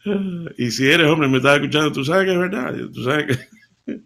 y 0.56 0.70
si 0.70 0.88
eres 0.88 1.06
hombre, 1.10 1.28
me 1.28 1.36
estás 1.36 1.56
escuchando, 1.56 1.92
tú 1.92 2.02
sabes 2.02 2.24
que 2.24 2.32
es 2.32 2.38
verdad, 2.38 2.74
tú 2.90 3.04
sabes 3.04 3.36
que... 3.36 3.98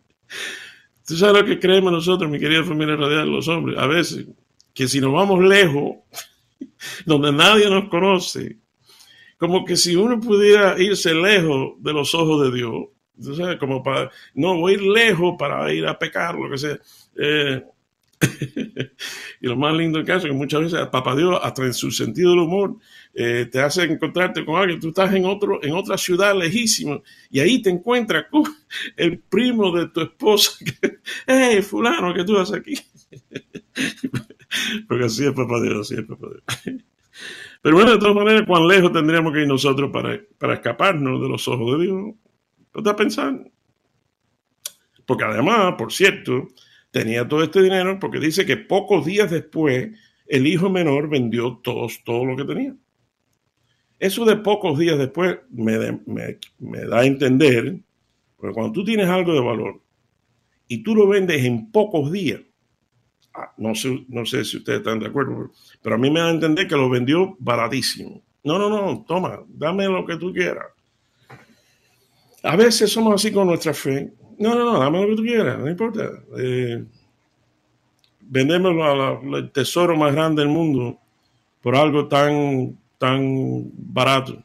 Tú 1.06 1.16
sabes 1.16 1.42
lo 1.42 1.46
que 1.46 1.58
creemos 1.60 1.92
nosotros, 1.92 2.30
mi 2.30 2.38
querida 2.40 2.64
familia 2.64 2.96
radial, 2.96 3.28
los 3.28 3.46
hombres, 3.46 3.76
a 3.78 3.86
veces, 3.86 4.26
que 4.72 4.88
si 4.88 5.00
nos 5.00 5.12
vamos 5.12 5.44
lejos, 5.44 5.96
donde 7.06 7.32
nadie 7.32 7.68
nos 7.68 7.88
conoce, 7.88 8.61
como 9.42 9.64
que 9.64 9.76
si 9.76 9.96
uno 9.96 10.20
pudiera 10.20 10.80
irse 10.80 11.12
lejos 11.12 11.72
de 11.80 11.92
los 11.92 12.14
ojos 12.14 12.44
de 12.44 12.56
Dios, 12.56 12.86
sabes, 13.36 13.58
como 13.58 13.82
para, 13.82 14.08
no, 14.34 14.56
voy 14.56 14.74
a 14.74 14.76
ir 14.76 14.82
lejos 14.82 15.34
para 15.36 15.74
ir 15.74 15.84
a 15.84 15.98
pecar, 15.98 16.36
lo 16.36 16.48
que 16.48 16.58
sea. 16.58 16.78
Eh, 17.16 17.60
y 19.40 19.46
lo 19.48 19.56
más 19.56 19.74
lindo 19.74 19.98
del 19.98 20.06
caso 20.06 20.28
es 20.28 20.32
que 20.32 20.38
muchas 20.38 20.60
veces 20.60 20.86
Papá 20.92 21.16
Dios, 21.16 21.40
hasta 21.42 21.64
en 21.64 21.74
su 21.74 21.90
sentido 21.90 22.30
del 22.30 22.38
humor, 22.38 22.76
eh, 23.14 23.48
te 23.50 23.58
hace 23.58 23.82
encontrarte 23.82 24.44
con 24.44 24.60
alguien. 24.60 24.78
Tú 24.78 24.90
estás 24.90 25.12
en, 25.12 25.24
otro, 25.24 25.58
en 25.60 25.72
otra 25.72 25.98
ciudad 25.98 26.38
lejísima 26.38 27.00
y 27.28 27.40
ahí 27.40 27.60
te 27.60 27.70
encuentras 27.70 28.26
con 28.30 28.44
el 28.96 29.18
primo 29.18 29.76
de 29.76 29.88
tu 29.88 30.02
esposa. 30.02 30.52
hey, 31.26 31.62
fulano, 31.62 32.14
¿qué 32.14 32.22
tú 32.22 32.38
haces 32.38 32.54
aquí? 32.54 32.74
Porque 34.86 35.06
así 35.06 35.26
es 35.26 35.32
Papá 35.32 35.60
Dios, 35.60 35.80
así 35.80 36.00
es 36.00 36.06
Papá 36.06 36.28
Dios. 36.30 36.84
Pero 37.60 37.76
bueno, 37.76 37.92
de 37.92 37.98
todas 37.98 38.14
maneras, 38.14 38.44
¿cuán 38.46 38.66
lejos 38.66 38.92
tendríamos 38.92 39.32
que 39.32 39.42
ir 39.42 39.48
nosotros 39.48 39.90
para, 39.92 40.20
para 40.38 40.54
escaparnos 40.54 41.20
de 41.20 41.28
los 41.28 41.46
ojos 41.48 41.78
de 41.78 41.84
Dios? 41.84 41.96
¿No 41.96 42.16
estás 42.78 42.94
pensando? 42.94 43.50
Porque 45.06 45.24
además, 45.24 45.74
por 45.76 45.92
cierto, 45.92 46.48
tenía 46.90 47.26
todo 47.26 47.42
este 47.42 47.62
dinero 47.62 47.98
porque 48.00 48.18
dice 48.18 48.46
que 48.46 48.56
pocos 48.56 49.04
días 49.04 49.30
después 49.30 49.90
el 50.26 50.46
hijo 50.46 50.70
menor 50.70 51.08
vendió 51.08 51.60
todos, 51.62 52.02
todo 52.04 52.24
lo 52.24 52.36
que 52.36 52.44
tenía. 52.44 52.74
Eso 53.98 54.24
de 54.24 54.36
pocos 54.36 54.78
días 54.78 54.98
después 54.98 55.38
me, 55.50 55.76
da 55.76 56.98
a 56.98 57.04
entender, 57.04 57.80
porque 58.36 58.54
cuando 58.54 58.72
tú 58.72 58.84
tienes 58.84 59.08
algo 59.08 59.32
de 59.32 59.40
valor 59.40 59.80
y 60.66 60.82
tú 60.82 60.94
lo 60.94 61.06
vendes 61.06 61.44
en 61.44 61.70
pocos 61.70 62.10
días, 62.10 62.40
no, 63.56 63.74
sé, 63.74 64.04
no 64.08 64.24
sé 64.26 64.44
si 64.44 64.58
ustedes 64.58 64.80
están 64.80 64.98
de 64.98 65.06
acuerdo, 65.06 65.50
pero 65.82 65.96
a 65.96 65.98
mí 65.98 66.10
me 66.10 66.20
da 66.20 66.26
a 66.26 66.30
entender 66.30 66.66
que 66.66 66.76
lo 66.76 66.88
vendió 66.88 67.36
baratísimo. 67.38 68.22
No, 68.44 68.58
no, 68.58 68.68
no, 68.68 69.04
toma, 69.06 69.40
dame 69.48 69.86
lo 69.86 70.04
que 70.04 70.16
tú 70.16 70.32
quieras. 70.32 70.66
A 72.42 72.56
veces 72.56 72.90
somos 72.92 73.14
así 73.14 73.32
con 73.32 73.46
nuestra 73.46 73.72
fe. 73.72 74.12
No, 74.38 74.54
no, 74.54 74.64
no, 74.64 74.80
dame 74.80 75.02
lo 75.02 75.08
que 75.08 75.16
tú 75.16 75.22
quieras, 75.22 75.58
no 75.58 75.70
importa. 75.70 76.10
Eh, 76.36 76.84
vendemos 78.20 78.74
el 79.34 79.50
tesoro 79.52 79.96
más 79.96 80.12
grande 80.12 80.42
del 80.42 80.50
mundo 80.50 80.98
por 81.60 81.76
algo 81.76 82.08
tan, 82.08 82.76
tan 82.98 83.70
barato. 83.74 84.42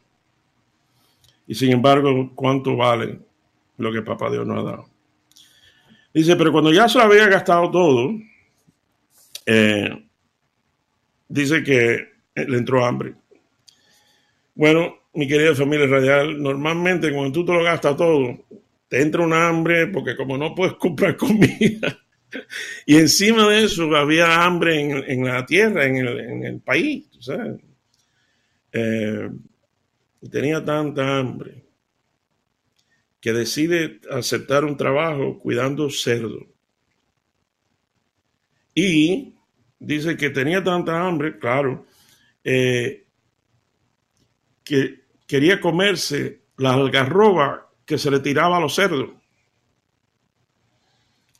Y 1.46 1.54
sin 1.54 1.72
embargo, 1.72 2.30
¿cuánto 2.34 2.76
vale 2.76 3.18
lo 3.78 3.92
que 3.92 4.02
Papá 4.02 4.30
Dios 4.30 4.46
nos 4.46 4.58
ha 4.58 4.62
dado? 4.62 4.88
Dice, 6.14 6.36
pero 6.36 6.52
cuando 6.52 6.72
ya 6.72 6.88
se 6.88 6.98
lo 6.98 7.04
había 7.04 7.26
gastado 7.26 7.70
todo, 7.70 8.10
eh, 9.50 9.88
dice 11.26 11.62
que 11.62 12.06
le 12.34 12.58
entró 12.58 12.84
hambre. 12.84 13.14
Bueno, 14.54 14.94
mi 15.14 15.26
querida 15.26 15.54
familia 15.54 15.86
radial, 15.86 16.42
normalmente 16.42 17.10
cuando 17.10 17.32
tú 17.32 17.46
te 17.46 17.52
lo 17.52 17.64
gastas 17.64 17.96
todo, 17.96 18.44
te 18.88 19.00
entra 19.00 19.22
un 19.22 19.32
hambre 19.32 19.86
porque 19.86 20.16
como 20.16 20.36
no 20.36 20.54
puedes 20.54 20.74
comprar 20.78 21.16
comida, 21.16 21.98
y 22.84 22.96
encima 22.96 23.48
de 23.48 23.64
eso 23.64 23.96
había 23.96 24.44
hambre 24.44 24.80
en, 24.80 25.24
la 25.24 25.46
tierra, 25.46 25.86
en 25.86 26.44
el, 26.44 26.60
país, 26.60 27.06
¿sabes? 27.18 27.58
Eh, 28.70 29.30
tenía 30.30 30.62
tanta 30.62 31.20
hambre 31.20 31.64
que 33.18 33.32
decide 33.32 33.98
aceptar 34.10 34.66
un 34.66 34.76
trabajo 34.76 35.38
cuidando 35.38 35.88
cerdo. 35.88 36.46
Y 38.74 39.37
dice 39.78 40.16
que 40.16 40.30
tenía 40.30 40.62
tanta 40.62 41.06
hambre, 41.06 41.38
claro, 41.38 41.86
eh, 42.44 43.06
que 44.64 45.00
quería 45.26 45.60
comerse 45.60 46.42
la 46.56 46.74
algarroba 46.74 47.70
que 47.84 47.98
se 47.98 48.10
le 48.10 48.20
tiraba 48.20 48.56
a 48.56 48.60
los 48.60 48.74
cerdos. 48.74 49.10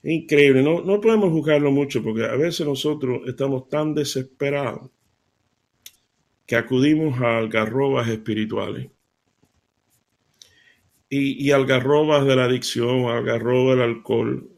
Increíble, 0.02 0.62
no, 0.62 0.80
no 0.80 1.00
podemos 1.00 1.30
juzgarlo 1.30 1.71
mucho 1.71 2.02
porque 2.02 2.25
a 2.25 2.37
veces 2.37 2.66
nosotros 2.66 3.23
estamos 3.26 3.68
tan 3.68 3.95
desesperados 3.95 4.90
que 6.47 6.57
acudimos 6.57 7.21
a 7.21 7.37
algarrobas 7.38 8.09
espirituales. 8.09 8.90
Y, 11.11 11.47
y 11.47 11.52
algarrobas 11.52 12.25
de 12.26 12.37
la 12.37 12.45
adicción, 12.45 13.07
algarrobas 13.07 13.76
del 13.76 13.85
alcohol. 13.85 14.49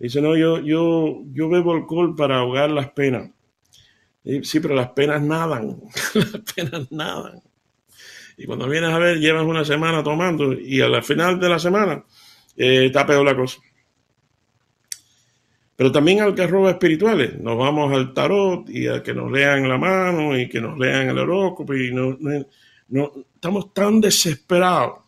Dice, 0.00 0.22
no, 0.22 0.34
yo, 0.34 0.60
yo, 0.60 1.22
yo 1.30 1.48
bebo 1.50 1.74
alcohol 1.74 2.16
para 2.16 2.38
ahogar 2.38 2.70
las 2.70 2.90
penas. 2.92 3.30
Sí, 4.42 4.60
pero 4.60 4.74
las 4.74 4.88
penas 4.92 5.20
nadan, 5.22 5.78
las 6.14 6.54
penas 6.54 6.90
nadan. 6.90 7.42
Y 8.38 8.46
cuando 8.46 8.66
vienes 8.66 8.90
a 8.90 8.98
ver, 8.98 9.18
llevas 9.18 9.44
una 9.44 9.62
semana 9.62 10.02
tomando 10.02 10.54
y 10.54 10.80
al 10.80 11.02
final 11.02 11.38
de 11.38 11.48
la 11.50 11.58
semana 11.58 12.02
eh, 12.56 12.86
está 12.86 13.04
peor 13.04 13.26
la 13.26 13.36
cosa. 13.36 13.58
Pero 15.76 15.92
también 15.92 16.20
al 16.22 16.36
roba 16.36 16.70
espirituales. 16.70 17.38
Nos 17.38 17.58
vamos 17.58 17.92
al 17.92 18.14
tarot 18.14 18.68
y 18.70 18.86
a 18.86 19.02
que 19.02 19.12
nos 19.12 19.30
lean 19.30 19.68
la 19.68 19.76
mano 19.76 20.38
y 20.38 20.48
que 20.48 20.60
nos 20.62 20.78
lean 20.78 21.10
el 21.10 21.18
horóscopo 21.18 21.74
y 21.74 21.92
no, 21.92 22.16
no, 22.88 23.12
estamos 23.34 23.74
tan 23.74 24.00
desesperados 24.00 25.00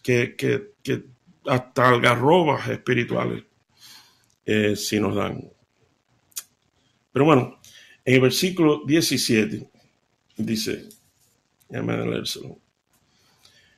que, 0.00 0.36
que, 0.36 0.71
que 0.71 0.71
hasta 1.46 1.88
algarrobas 1.88 2.68
espirituales 2.68 3.44
eh, 4.44 4.76
si 4.76 5.00
nos 5.00 5.14
dan. 5.14 5.50
Pero 7.12 7.24
bueno, 7.24 7.60
en 8.04 8.14
el 8.14 8.20
versículo 8.20 8.82
17 8.86 9.70
dice, 10.36 10.88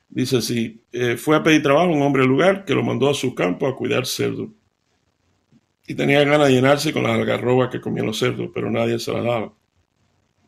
Dice 0.09 0.37
así, 0.37 0.83
eh, 0.91 1.17
fue 1.17 1.35
a 1.35 1.43
pedir 1.43 1.63
trabajo 1.63 1.91
un 1.91 2.01
hombre 2.01 2.23
al 2.23 2.29
lugar 2.29 2.65
que 2.65 2.73
lo 2.73 2.83
mandó 2.83 3.09
a 3.09 3.13
su 3.13 3.35
campo 3.35 3.67
a 3.67 3.75
cuidar 3.75 4.05
cerdo. 4.05 4.53
Y 5.87 5.93
tenía 5.93 6.23
ganas 6.23 6.47
de 6.47 6.55
llenarse 6.55 6.91
con 6.91 7.03
las 7.03 7.13
algarrobas 7.13 7.69
que 7.69 7.81
comían 7.81 8.07
los 8.07 8.17
cerdos, 8.17 8.49
pero 8.53 8.71
nadie 8.71 8.97
se 8.99 9.11
las 9.11 9.23
daba. 9.23 9.53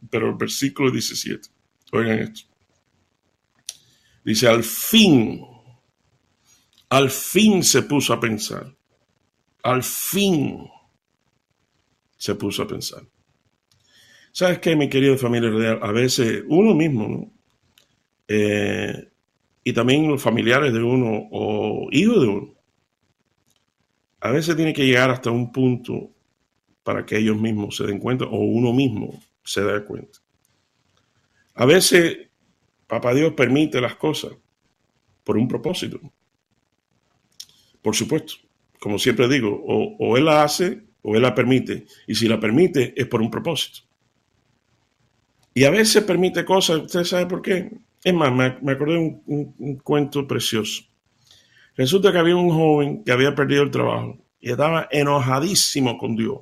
Pero 0.09 0.29
el 0.29 0.35
versículo 0.35 0.91
17, 0.91 1.49
oigan 1.91 2.19
esto. 2.19 2.41
Dice, 4.23 4.47
al 4.47 4.63
fin, 4.63 5.45
al 6.89 7.09
fin 7.09 7.63
se 7.63 7.83
puso 7.83 8.13
a 8.13 8.19
pensar. 8.19 8.75
Al 9.63 9.83
fin 9.83 10.67
se 12.17 12.35
puso 12.35 12.63
a 12.63 12.67
pensar. 12.67 13.03
¿Sabes 14.31 14.59
qué, 14.59 14.75
mi 14.75 14.89
querida 14.89 15.17
familia 15.17 15.79
A 15.81 15.91
veces 15.91 16.43
uno 16.47 16.73
mismo, 16.73 17.07
¿no? 17.07 17.31
Eh, 18.27 19.09
y 19.63 19.73
también 19.73 20.07
los 20.07 20.21
familiares 20.21 20.71
de 20.71 20.81
uno 20.81 21.27
o 21.31 21.87
hijos 21.91 22.21
de 22.21 22.27
uno. 22.27 22.53
A 24.19 24.31
veces 24.31 24.55
tiene 24.55 24.73
que 24.73 24.85
llegar 24.85 25.09
hasta 25.09 25.31
un 25.31 25.51
punto 25.51 26.11
para 26.83 27.05
que 27.05 27.17
ellos 27.17 27.37
mismos 27.37 27.75
se 27.75 27.85
den 27.85 27.99
cuenta 27.99 28.25
o 28.25 28.37
uno 28.37 28.73
mismo 28.73 29.21
se 29.43 29.61
dé 29.61 29.83
cuenta. 29.83 30.19
A 31.55 31.65
veces 31.65 32.29
Papá 32.87 33.13
Dios 33.13 33.33
permite 33.33 33.81
las 33.81 33.95
cosas 33.95 34.31
por 35.23 35.37
un 35.37 35.47
propósito. 35.47 35.99
Por 37.81 37.95
supuesto, 37.95 38.35
como 38.79 38.99
siempre 38.99 39.27
digo, 39.27 39.63
o, 39.65 40.17
Él 40.17 40.25
la 40.25 40.43
hace 40.43 40.83
o 41.01 41.15
Él 41.15 41.21
la 41.21 41.33
permite. 41.33 41.85
Y 42.07 42.15
si 42.15 42.27
la 42.27 42.39
permite 42.39 42.93
es 42.95 43.07
por 43.07 43.21
un 43.21 43.31
propósito. 43.31 43.79
Y 45.53 45.63
a 45.63 45.71
veces 45.71 46.03
permite 46.03 46.45
cosas, 46.45 46.81
¿usted 46.81 47.03
sabe 47.03 47.25
por 47.25 47.41
qué? 47.41 47.71
Es 48.03 48.13
más, 48.13 48.31
me, 48.31 48.71
acordé 48.71 48.93
de 48.93 49.21
un, 49.25 49.79
cuento 49.83 50.27
precioso. 50.27 50.83
Resulta 51.75 52.11
que 52.11 52.19
había 52.19 52.35
un 52.35 52.49
joven 52.49 53.03
que 53.03 53.11
había 53.11 53.33
perdido 53.33 53.63
el 53.63 53.71
trabajo 53.71 54.17
y 54.39 54.51
estaba 54.51 54.87
enojadísimo 54.91 55.97
con 55.97 56.15
Dios, 56.15 56.39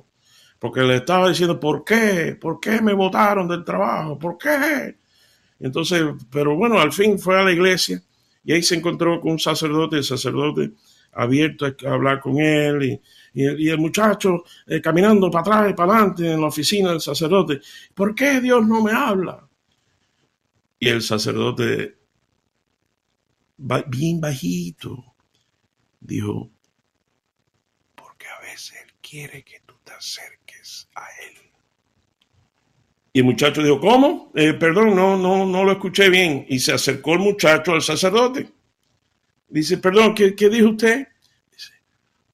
porque 0.58 0.82
le 0.82 0.96
estaba 0.96 1.28
diciendo, 1.28 1.58
¿por 1.58 1.84
qué? 1.84 2.36
¿Por 2.38 2.60
qué 2.60 2.80
me 2.82 2.92
votaron 2.92 3.48
del 3.48 3.64
trabajo? 3.64 4.18
¿Por 4.18 4.36
qué? 4.36 4.96
Entonces, 5.60 6.02
pero 6.30 6.54
bueno, 6.56 6.78
al 6.78 6.92
fin 6.92 7.18
fue 7.18 7.38
a 7.38 7.42
la 7.42 7.52
iglesia 7.52 8.02
y 8.44 8.52
ahí 8.52 8.62
se 8.62 8.74
encontró 8.74 9.20
con 9.20 9.32
un 9.32 9.38
sacerdote, 9.38 9.96
el 9.96 10.04
sacerdote 10.04 10.72
abierto 11.16 11.66
a 11.66 11.92
hablar 11.92 12.20
con 12.20 12.38
él 12.38 13.00
y, 13.34 13.68
el, 13.68 13.78
muchacho 13.78 14.44
eh, 14.66 14.80
caminando 14.80 15.30
para 15.30 15.42
atrás 15.42 15.70
y 15.70 15.74
para 15.74 15.92
adelante 15.92 16.32
en 16.32 16.40
la 16.40 16.46
oficina 16.46 16.90
del 16.90 17.00
sacerdote. 17.00 17.60
¿Por 17.94 18.14
qué 18.14 18.40
Dios 18.40 18.66
no 18.66 18.82
me 18.82 18.92
habla? 18.92 19.46
Y 20.78 20.88
el 20.88 21.02
sacerdote, 21.02 21.96
bien 23.88 24.20
bajito, 24.20 25.16
dijo, 26.00 26.50
porque 27.94 28.26
a 28.26 28.40
veces 28.40 28.76
Él 28.82 28.92
quiere 29.02 29.42
que 29.42 29.60
tú 29.66 29.74
te 29.84 29.92
acerques 29.92 30.88
a 30.94 31.04
Él. 31.26 31.36
Y 33.12 33.20
el 33.20 33.24
muchacho 33.24 33.62
dijo, 33.62 33.80
¿cómo? 33.80 34.30
Eh, 34.34 34.52
perdón, 34.52 34.94
no, 34.94 35.16
no, 35.16 35.46
no 35.46 35.64
lo 35.64 35.72
escuché 35.72 36.10
bien. 36.10 36.44
Y 36.50 36.58
se 36.58 36.74
acercó 36.74 37.14
el 37.14 37.20
muchacho 37.20 37.72
al 37.72 37.80
sacerdote. 37.80 38.55
Dice, 39.48 39.78
perdón, 39.78 40.14
¿qué, 40.14 40.34
qué 40.34 40.48
dijo 40.48 40.70
usted? 40.70 41.08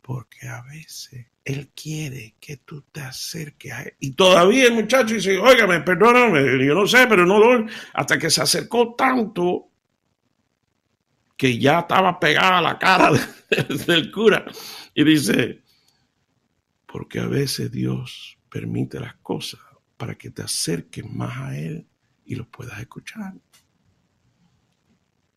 porque 0.03 0.49
a 0.49 0.61
veces 0.63 1.27
él 1.45 1.71
quiere 1.75 2.35
que 2.39 2.59
tú 2.59 2.83
te 2.93 3.01
acerques 3.01 3.73
a 3.73 3.83
él. 3.85 3.95
Y 4.01 4.11
todavía 4.13 4.67
el 4.67 4.75
muchacho 4.75 5.15
dice, 5.15 5.39
óigame, 5.39 5.81
perdóname, 5.81 6.65
yo 6.65 6.75
no 6.75 6.87
sé, 6.87 7.07
pero 7.09 7.25
no 7.25 7.39
lo... 7.39 7.67
Hasta 7.95 8.19
que 8.19 8.29
se 8.29 8.43
acercó 8.43 8.95
tanto 8.95 9.71
que 11.37 11.59
ya 11.59 11.81
estaba 11.81 12.21
pegada 12.21 12.61
la 12.61 12.79
cara 12.79 13.11
del 13.87 14.11
cura. 14.13 14.45
Y 14.95 15.05
dice, 15.05 15.63
porque 16.85 17.21
a 17.21 17.27
veces 17.27 17.71
Dios 17.71 18.39
permite 18.51 19.01
las 19.01 19.15
cosas 19.17 19.61
para 19.97 20.17
que 20.17 20.31
te 20.31 20.43
acerques 20.43 21.09
más 21.09 21.39
a 21.39 21.57
Él 21.57 21.87
y 22.25 22.35
lo 22.35 22.49
puedas 22.49 22.79
escuchar. 22.81 23.35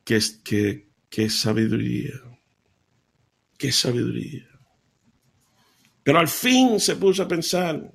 Qué, 0.03 0.20
qué, 0.44 0.89
qué 1.16 1.30
sabiduría, 1.30 2.12
qué 3.58 3.72
sabiduría. 3.72 4.50
Pero 6.04 6.20
al 6.20 6.28
fin 6.28 6.78
se 6.78 6.98
puso 6.98 7.24
a 7.24 7.28
pensar. 7.30 7.90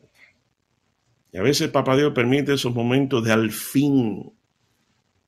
Y 1.31 1.37
a 1.37 1.43
veces 1.43 1.69
Papá 1.69 1.99
Dios 1.99 2.15
permite 2.15 2.55
esos 2.55 2.75
momentos 2.75 3.23
de 3.23 3.31
al 3.31 3.51
fin. 3.51 4.33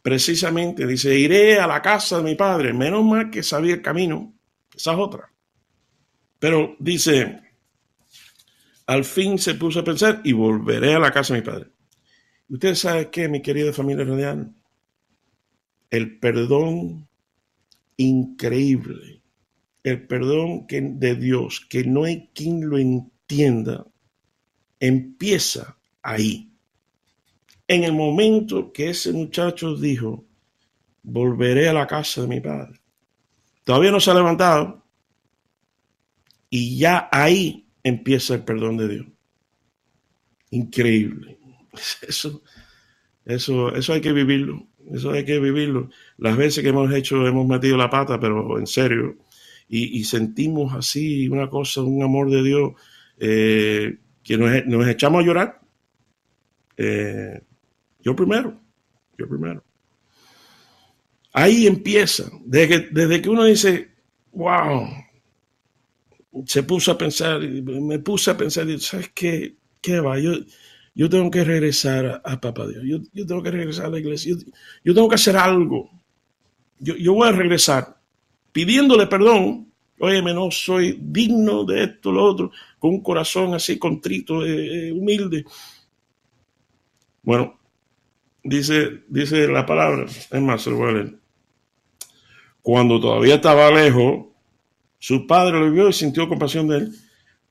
Precisamente 0.00 0.86
dice, 0.86 1.18
iré 1.18 1.60
a 1.60 1.66
la 1.66 1.82
casa 1.82 2.16
de 2.16 2.22
mi 2.22 2.34
padre. 2.34 2.72
Menos 2.72 3.04
mal 3.04 3.30
que 3.30 3.42
sabía 3.42 3.74
el 3.74 3.82
camino. 3.82 4.38
Esa 4.74 4.92
es 4.92 4.98
otra. 4.98 5.30
Pero 6.38 6.76
dice, 6.78 7.42
al 8.86 9.04
fin 9.04 9.38
se 9.38 9.54
puso 9.56 9.80
a 9.80 9.84
pensar 9.84 10.22
y 10.24 10.32
volveré 10.32 10.94
a 10.94 10.98
la 10.98 11.12
casa 11.12 11.34
de 11.34 11.40
mi 11.40 11.46
padre. 11.46 11.70
Usted 12.48 12.74
sabe 12.74 13.10
qué, 13.10 13.28
mi 13.28 13.42
querida 13.42 13.70
familia 13.70 14.06
radial? 14.06 14.54
El 15.90 16.18
perdón 16.18 17.11
increíble 17.96 19.22
el 19.82 20.06
perdón 20.06 20.66
que, 20.66 20.80
de 20.80 21.16
Dios, 21.16 21.60
que 21.68 21.84
no 21.84 22.04
hay 22.04 22.30
quien 22.34 22.68
lo 22.68 22.78
entienda, 22.78 23.86
empieza 24.78 25.78
ahí. 26.02 26.52
En 27.66 27.84
el 27.84 27.92
momento 27.92 28.72
que 28.72 28.90
ese 28.90 29.12
muchacho 29.12 29.74
dijo, 29.76 30.24
volveré 31.02 31.68
a 31.68 31.72
la 31.72 31.86
casa 31.86 32.22
de 32.22 32.28
mi 32.28 32.40
padre. 32.40 32.80
Todavía 33.64 33.90
no 33.90 34.00
se 34.00 34.10
ha 34.10 34.14
levantado 34.14 34.84
y 36.50 36.78
ya 36.78 37.08
ahí 37.10 37.68
empieza 37.82 38.34
el 38.34 38.44
perdón 38.44 38.76
de 38.76 38.88
Dios. 38.88 39.06
Increíble. 40.50 41.38
Eso, 42.06 42.42
eso, 43.24 43.74
eso 43.74 43.92
hay 43.94 44.02
que 44.02 44.12
vivirlo. 44.12 44.68
Eso 44.90 45.12
hay 45.12 45.24
que 45.24 45.38
vivirlo. 45.38 45.90
Las 46.18 46.36
veces 46.36 46.62
que 46.62 46.70
hemos 46.70 46.92
hecho, 46.92 47.26
hemos 47.26 47.46
metido 47.46 47.76
la 47.76 47.90
pata, 47.90 48.18
pero 48.18 48.58
en 48.58 48.66
serio, 48.66 49.16
y, 49.68 50.04
sentimos 50.04 50.74
así 50.74 51.28
una 51.28 51.48
cosa, 51.48 51.80
un 51.82 52.02
amor 52.02 52.30
de 52.30 52.42
Dios, 52.42 52.72
eh, 53.18 53.98
que 54.22 54.36
nos, 54.36 54.88
echamos 54.88 55.22
a 55.22 55.26
llorar. 55.26 55.60
Eh, 56.76 57.40
yo 58.00 58.14
primero, 58.14 58.60
yo 59.16 59.28
primero. 59.28 59.64
Ahí 61.32 61.66
empieza, 61.66 62.30
desde 62.44 62.68
que, 62.68 62.88
desde 62.90 63.22
que 63.22 63.30
uno 63.30 63.44
dice, 63.44 63.92
wow, 64.32 64.86
se 66.46 66.62
puso 66.62 66.92
a 66.92 66.98
pensar, 66.98 67.40
me 67.40 67.98
puse 67.98 68.30
a 68.30 68.36
pensar, 68.36 68.66
¿sabes 68.80 69.10
qué? 69.14 69.56
¿Qué 69.80 70.00
va? 70.00 70.18
Yo, 70.18 70.32
yo 70.94 71.08
tengo 71.08 71.30
que 71.30 71.44
regresar 71.44 72.20
a, 72.24 72.40
Papá 72.40 72.66
Dios, 72.66 72.82
yo, 72.84 72.98
yo, 73.12 73.26
tengo 73.26 73.42
que 73.42 73.50
regresar 73.50 73.86
a 73.86 73.90
la 73.90 73.98
iglesia, 73.98 74.36
yo, 74.84 74.94
tengo 74.94 75.08
que 75.08 75.14
hacer 75.14 75.36
algo. 75.36 75.90
Yo, 76.78 76.96
yo 76.96 77.14
voy 77.14 77.28
a 77.28 77.32
regresar 77.32 77.96
pidiéndole 78.52 79.06
perdón, 79.06 79.72
óyeme, 79.98 80.34
no 80.34 80.50
soy 80.50 80.98
digno 81.00 81.64
de 81.64 81.84
esto, 81.84 82.12
lo 82.12 82.24
otro, 82.24 82.50
con 82.78 82.90
un 82.90 83.02
corazón 83.02 83.54
así 83.54 83.78
contrito, 83.78 84.44
eh, 84.44 84.88
eh, 84.88 84.92
humilde. 84.92 85.44
Bueno, 87.22 87.58
dice, 88.42 89.02
dice 89.08 89.48
la 89.48 89.64
palabra, 89.64 90.06
es 90.06 90.40
más, 90.42 90.62
se 90.62 90.70
lo 90.70 90.76
voy 90.76 90.88
a 90.88 90.92
leer. 90.92 91.18
Cuando 92.60 93.00
todavía 93.00 93.36
estaba 93.36 93.70
lejos, 93.70 94.26
su 94.98 95.26
padre 95.26 95.58
lo 95.58 95.70
vio 95.72 95.88
y 95.88 95.92
sintió 95.92 96.28
compasión 96.28 96.68
de 96.68 96.76
él. 96.78 96.92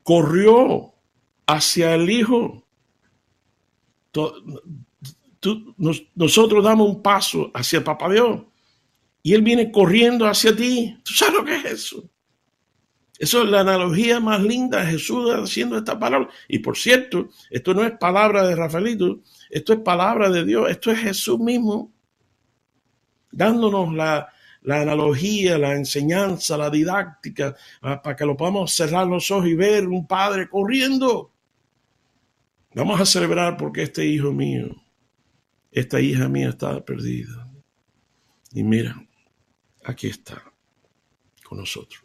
Corrió 0.03 0.93
hacia 1.45 1.95
el 1.95 2.09
hijo. 2.09 2.65
Nosotros 6.15 6.63
damos 6.63 6.87
un 6.87 7.01
paso 7.01 7.51
hacia 7.53 7.79
el 7.79 7.83
papá 7.83 8.09
Dios 8.11 8.41
y 9.23 9.33
Él 9.33 9.41
viene 9.41 9.71
corriendo 9.71 10.25
hacia 10.25 10.55
ti. 10.55 10.97
¿Tú 11.03 11.13
sabes 11.13 11.35
lo 11.35 11.45
que 11.45 11.55
es 11.55 11.65
eso? 11.65 12.03
Eso 13.17 13.43
es 13.43 13.49
la 13.49 13.59
analogía 13.61 14.19
más 14.19 14.41
linda 14.41 14.83
de 14.83 14.93
Jesús 14.93 15.31
haciendo 15.31 15.77
esta 15.77 15.99
palabra. 15.99 16.27
Y 16.47 16.59
por 16.59 16.75
cierto, 16.75 17.29
esto 17.51 17.73
no 17.73 17.83
es 17.83 17.91
palabra 17.91 18.47
de 18.47 18.55
Rafaelito, 18.55 19.21
esto 19.49 19.73
es 19.73 19.79
palabra 19.79 20.29
de 20.29 20.43
Dios, 20.43 20.69
esto 20.69 20.91
es 20.91 20.99
Jesús 20.99 21.39
mismo 21.39 21.91
dándonos 23.31 23.93
la, 23.93 24.27
la 24.63 24.81
analogía, 24.81 25.57
la 25.57 25.73
enseñanza, 25.73 26.57
la 26.57 26.69
didáctica, 26.69 27.55
ah, 27.81 28.01
para 28.01 28.15
que 28.15 28.25
lo 28.25 28.37
podamos 28.37 28.73
cerrar 28.73 29.07
los 29.07 29.31
ojos 29.31 29.47
y 29.47 29.55
ver 29.55 29.87
un 29.87 30.05
padre 30.05 30.49
corriendo. 30.49 31.31
Vamos 32.73 33.01
a 33.01 33.05
celebrar 33.05 33.57
porque 33.57 33.83
este 33.83 34.05
hijo 34.05 34.31
mío, 34.31 34.75
esta 35.71 35.99
hija 35.99 36.29
mía 36.29 36.49
está 36.49 36.83
perdida. 36.85 37.49
Y 38.53 38.63
mira, 38.63 38.95
aquí 39.83 40.07
está 40.07 40.41
con 41.43 41.57
nosotros. 41.57 42.03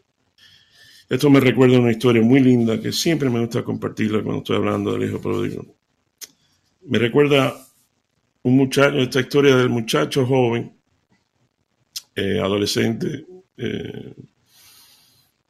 Esto 1.09 1.31
me 1.31 1.38
recuerda 1.38 1.79
una 1.79 1.92
historia 1.92 2.20
muy 2.20 2.40
linda 2.40 2.81
que 2.81 2.90
siempre 2.90 3.31
me 3.31 3.40
gusta 3.40 3.62
compartirla 3.62 4.22
cuando 4.22 4.38
estoy 4.38 4.57
hablando 4.57 4.92
del 4.92 5.09
hijo 5.09 5.20
pródigo. 5.20 5.64
Me 6.83 6.98
recuerda 6.98 7.55
un 8.42 8.57
muchacho, 8.57 8.98
esta 8.98 9.20
historia 9.20 9.57
del 9.57 9.68
muchacho 9.68 10.26
joven, 10.26 10.76
eh, 12.14 12.40
adolescente, 12.40 13.24
eh, 13.57 14.14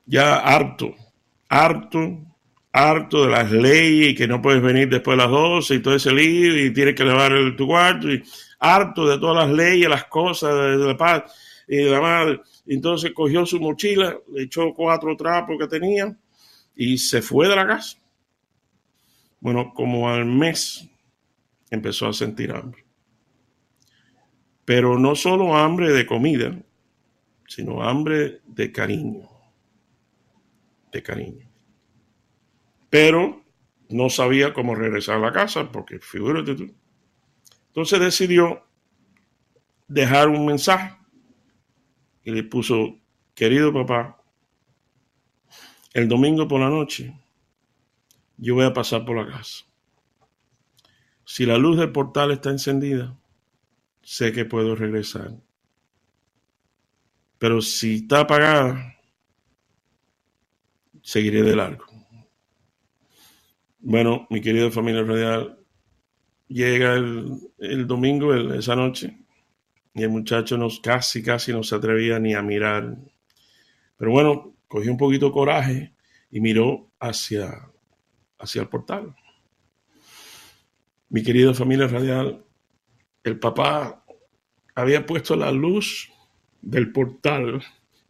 ya 0.05 0.37
harto, 0.37 0.95
harto, 1.49 2.36
harto 2.77 3.25
de 3.25 3.31
las 3.31 3.51
leyes 3.51 4.11
y 4.11 4.15
que 4.15 4.29
no 4.29 4.43
puedes 4.43 4.61
venir 4.61 4.91
después 4.91 5.17
de 5.17 5.23
las 5.23 5.31
12 5.31 5.77
y 5.77 5.79
todo 5.81 5.95
ese 5.95 6.13
lío 6.13 6.67
y 6.67 6.73
tienes 6.75 6.95
que 6.95 7.05
lavar 7.05 7.33
el, 7.33 7.57
tu 7.57 7.67
cuarto 7.67 8.13
y 8.13 8.23
harto 8.59 9.09
de 9.09 9.19
todas 9.19 9.49
las 9.49 9.57
leyes, 9.57 9.89
las 9.89 10.05
cosas 10.05 10.55
de 10.55 10.87
la 10.87 10.97
paz 10.97 11.23
y 11.67 11.83
la 11.85 12.03
madre. 12.03 12.43
Entonces 12.67 13.13
cogió 13.15 13.47
su 13.47 13.59
mochila, 13.61 14.19
le 14.31 14.43
echó 14.43 14.75
cuatro 14.75 15.17
trapos 15.17 15.57
que 15.59 15.67
tenía 15.69 16.15
y 16.75 16.99
se 16.99 17.23
fue 17.23 17.49
de 17.49 17.57
la 17.57 17.67
casa. 17.67 17.97
Bueno, 19.41 19.73
como 19.75 20.11
al 20.11 20.27
mes 20.27 20.87
empezó 21.71 22.09
a 22.09 22.13
sentir 22.13 22.53
hambre. 22.53 22.85
Pero 24.67 24.99
no 24.99 25.15
solo 25.15 25.57
hambre 25.57 25.93
de 25.93 26.05
comida, 26.05 26.55
sino 27.49 27.83
hambre 27.83 28.43
de 28.45 28.71
cariño. 28.71 29.29
De 30.93 31.03
cariño. 31.03 31.46
Pero 32.91 33.43
no 33.89 34.11
sabía 34.11 34.53
cómo 34.53 34.75
regresar 34.75 35.17
a 35.17 35.21
la 35.21 35.33
casa, 35.33 35.71
porque 35.71 35.99
figúrate 35.99 36.55
tú. 36.55 36.75
Entonces 37.69 38.01
decidió 38.01 38.67
dejar 39.89 40.29
un 40.29 40.47
mensaje 40.47 40.97
y 42.25 42.33
le 42.33 42.43
puso, 42.43 42.99
querido 43.35 43.73
papá, 43.73 44.23
el 45.95 46.09
domingo 46.09 46.49
por 46.49 46.61
la 46.61 46.69
noche 46.69 47.15
yo 48.39 48.55
voy 48.55 48.65
a 48.65 48.73
pasar 48.73 49.05
por 49.05 49.17
la 49.17 49.31
casa. 49.31 49.65
Si 51.25 51.47
la 51.47 51.59
luz 51.59 51.79
del 51.79 51.93
portal 51.93 52.31
está 52.31 52.51
encendida, 52.51 53.19
sé 54.03 54.33
que 54.33 54.45
puedo 54.45 54.77
regresar. 54.77 55.33
Pero 57.39 57.61
si 57.61 57.97
está 57.97 58.21
apagada, 58.21 58.97
seguiré 61.03 61.43
de 61.43 61.57
largo. 61.57 61.96
Bueno, 63.89 64.27
mi 64.31 64.41
querida 64.41 64.69
familia 64.73 65.05
radial, 65.05 65.61
llega 66.49 66.95
el, 66.95 67.87
domingo, 67.87 68.35
esa 68.35 68.75
noche, 68.75 69.17
y 69.95 70.03
el 70.03 70.09
muchacho 70.09 70.59
nos 70.59 70.81
casi, 70.81 71.23
casi 71.23 71.53
no 71.53 71.63
se 71.63 71.77
atrevía 71.77 72.19
ni 72.19 72.35
a 72.35 72.43
mirar. 72.43 72.97
Pero 73.97 74.11
bueno, 74.11 74.57
cogió 74.67 74.91
un 74.91 74.99
poquito 74.99 75.27
de 75.27 75.33
coraje 75.33 75.95
y 76.33 76.41
miró 76.41 76.91
hacia, 76.99 77.71
hacia 78.41 78.63
el 78.63 78.69
portal. 78.69 79.15
Mi 81.09 81.23
querida 81.23 81.55
familia 81.55 81.87
radial, 81.87 82.45
el 83.23 83.39
papá 83.39 84.05
había 84.75 85.07
puesto 85.07 85.37
la 85.37 85.53
luz 85.53 86.11
del 86.61 86.91
portal 86.91 87.63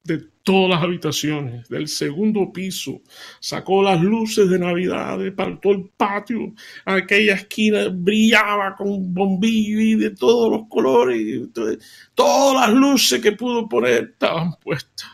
de 0.07 0.29
todas 0.43 0.71
las 0.71 0.83
habitaciones, 0.83 1.69
del 1.69 1.89
segundo 1.89 2.53
piso, 2.53 3.03
sacó 3.41 3.83
las 3.83 4.01
luces 4.01 4.49
de 4.49 4.61
Navidad, 4.61 5.19
todo 5.61 5.73
el 5.73 5.91
patio, 5.97 6.55
aquella 6.85 7.35
esquina 7.35 7.89
brillaba 7.89 8.77
con 8.77 9.13
bombillo 9.13 9.81
y 9.81 9.95
de 9.97 10.11
todos 10.11 10.53
los 10.53 10.69
colores, 10.69 11.49
todas 12.15 12.69
las 12.69 12.79
luces 12.79 13.21
que 13.21 13.33
pudo 13.33 13.69
poner 13.69 14.13
estaban 14.13 14.53
puestas. 14.63 15.11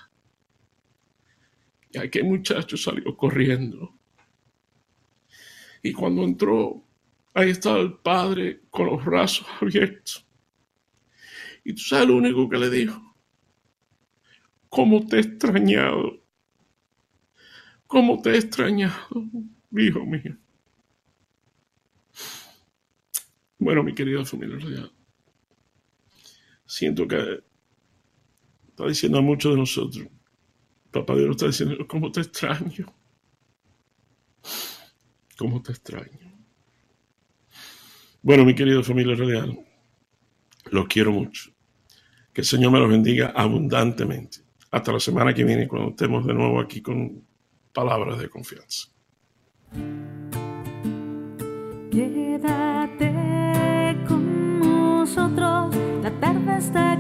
Y 1.91 1.99
aquel 1.99 2.25
muchacho 2.25 2.77
salió 2.77 3.17
corriendo. 3.17 3.95
Y 5.83 5.93
cuando 5.93 6.25
entró, 6.25 6.85
ahí 7.35 7.51
estaba 7.51 7.81
el 7.81 7.95
padre 7.95 8.61
con 8.71 8.87
los 8.87 9.05
brazos 9.05 9.47
abiertos. 9.61 10.27
Y 11.65 11.75
tú 11.75 11.83
sabes 11.83 12.09
lo 12.09 12.17
único 12.17 12.49
que 12.49 12.59
le 12.59 12.71
dijo 12.71 13.12
cómo 14.73 15.05
te 15.07 15.17
he 15.17 15.21
extrañado, 15.21 16.19
cómo 17.87 18.23
te 18.23 18.31
he 18.31 18.39
extrañado, 18.39 19.07
hijo 19.71 20.01
mío. 20.07 20.39
Bueno, 23.59 23.83
mi 23.83 23.95
querida 23.95 24.25
familia 24.25 24.91
siento 26.65 27.07
que 27.07 27.45
está 28.71 28.87
diciendo 28.87 29.19
a 29.19 29.21
muchos 29.21 29.53
de 29.53 29.59
nosotros, 29.59 30.09
Papá 30.91 31.17
Dios 31.17 31.33
está 31.33 31.47
diciendo, 31.49 31.87
cómo 31.87 32.11
te 32.11 32.23
extraño, 32.23 32.87
cómo 35.37 35.63
te 35.63 35.73
extraño. 35.73 36.33
Bueno, 38.23 38.47
mi 38.47 38.55
querida 38.55 38.83
familia 38.83 39.17
real, 39.17 39.67
los 40.71 40.87
quiero 40.87 41.13
mucho. 41.13 41.51
Que 42.33 42.41
el 42.41 42.47
Señor 42.47 42.73
me 42.73 42.79
los 42.79 42.89
bendiga 42.89 43.35
abundantemente. 43.37 44.42
Hasta 44.73 44.91
la 44.91 44.99
semana 45.01 45.35
que 45.35 45.45
viene, 45.45 45.69
cuando 45.69 45.91
estemos 45.91 46.27
de 46.27 46.33
nuevo 46.33 46.59
aquí 46.59 46.81
con 46.81 47.23
palabras 47.75 48.19
de 48.19 48.29
confianza. 48.31 48.89
Quédate 51.91 53.13
con 54.09 54.61
nosotros, 54.61 55.77
la 56.03 56.11
tarde 56.19 56.57
está 56.57 56.99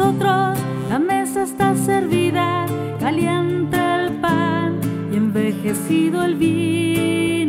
la 0.00 1.00
mesa 1.00 1.42
está 1.42 1.74
servida, 1.74 2.66
caliente 3.00 3.76
el 3.76 4.12
pan 4.20 4.78
y 5.12 5.16
envejecido 5.16 6.22
el 6.22 6.36
vino. 6.36 7.47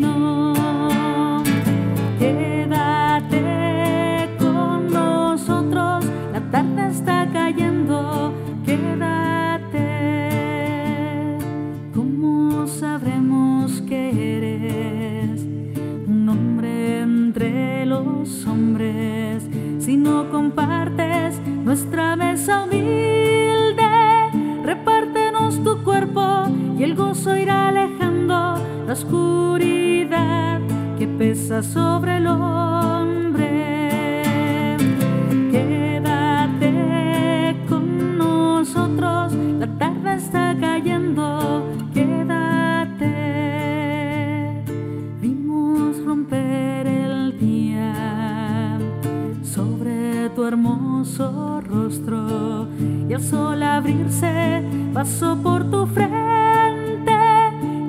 Y 53.07 53.13
el 53.13 53.21
sol 53.21 53.61
abrirse 53.61 54.63
pasó 54.93 55.37
por 55.37 55.69
tu 55.69 55.85
frente. 55.85 57.17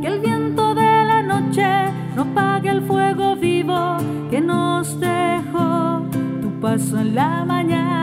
Que 0.02 0.08
el 0.08 0.20
viento 0.20 0.74
de 0.74 1.04
la 1.04 1.22
noche 1.22 1.66
no 2.14 2.22
apague 2.22 2.68
el 2.68 2.82
fuego 2.82 3.36
vivo 3.36 3.96
que 4.30 4.40
nos 4.40 5.00
dejó 5.00 6.02
tu 6.42 6.60
paso 6.60 6.98
en 6.98 7.14
la 7.14 7.44
mañana. 7.46 7.99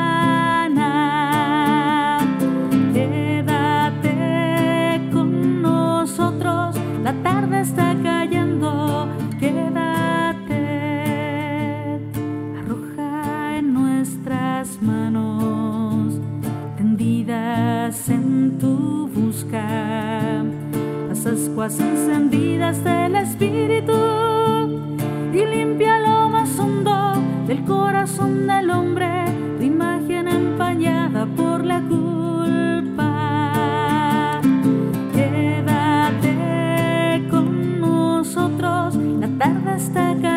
Ascuas 21.68 21.80
encendidas 21.80 22.84
del 22.84 23.16
Espíritu 23.16 23.92
y 25.34 25.46
limpia 25.46 26.00
lo 26.00 26.30
más 26.30 26.58
hondo 26.58 27.22
del 27.46 27.64
corazón 27.66 28.48
del 28.48 28.70
hombre, 28.70 29.26
tu 29.58 29.64
imagen 29.64 30.30
empañada 30.30 31.26
por 31.26 31.66
la 31.66 31.82
culpa. 31.82 33.02
Quédate 35.14 36.32
con 37.30 37.82
nosotros, 37.82 38.96
la 38.96 39.28
tarde 39.38 39.76
está 39.76 40.16
cayendo, 40.22 40.37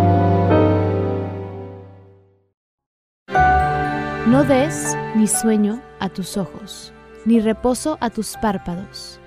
Ni 5.15 5.27
sueño 5.27 5.81
a 6.01 6.09
tus 6.09 6.35
ojos, 6.35 6.91
ni 7.23 7.39
reposo 7.39 7.97
a 8.01 8.09
tus 8.09 8.35
párpados. 8.41 9.17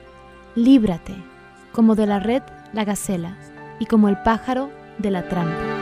Líbrate, 0.54 1.14
como 1.72 1.94
de 1.94 2.06
la 2.06 2.18
red 2.18 2.42
la 2.74 2.84
gacela, 2.84 3.38
y 3.80 3.87
como 3.87 4.10
el 4.10 4.18
pájaro 4.18 4.70
de 4.98 5.10
la 5.10 5.26
trampa. 5.26 5.73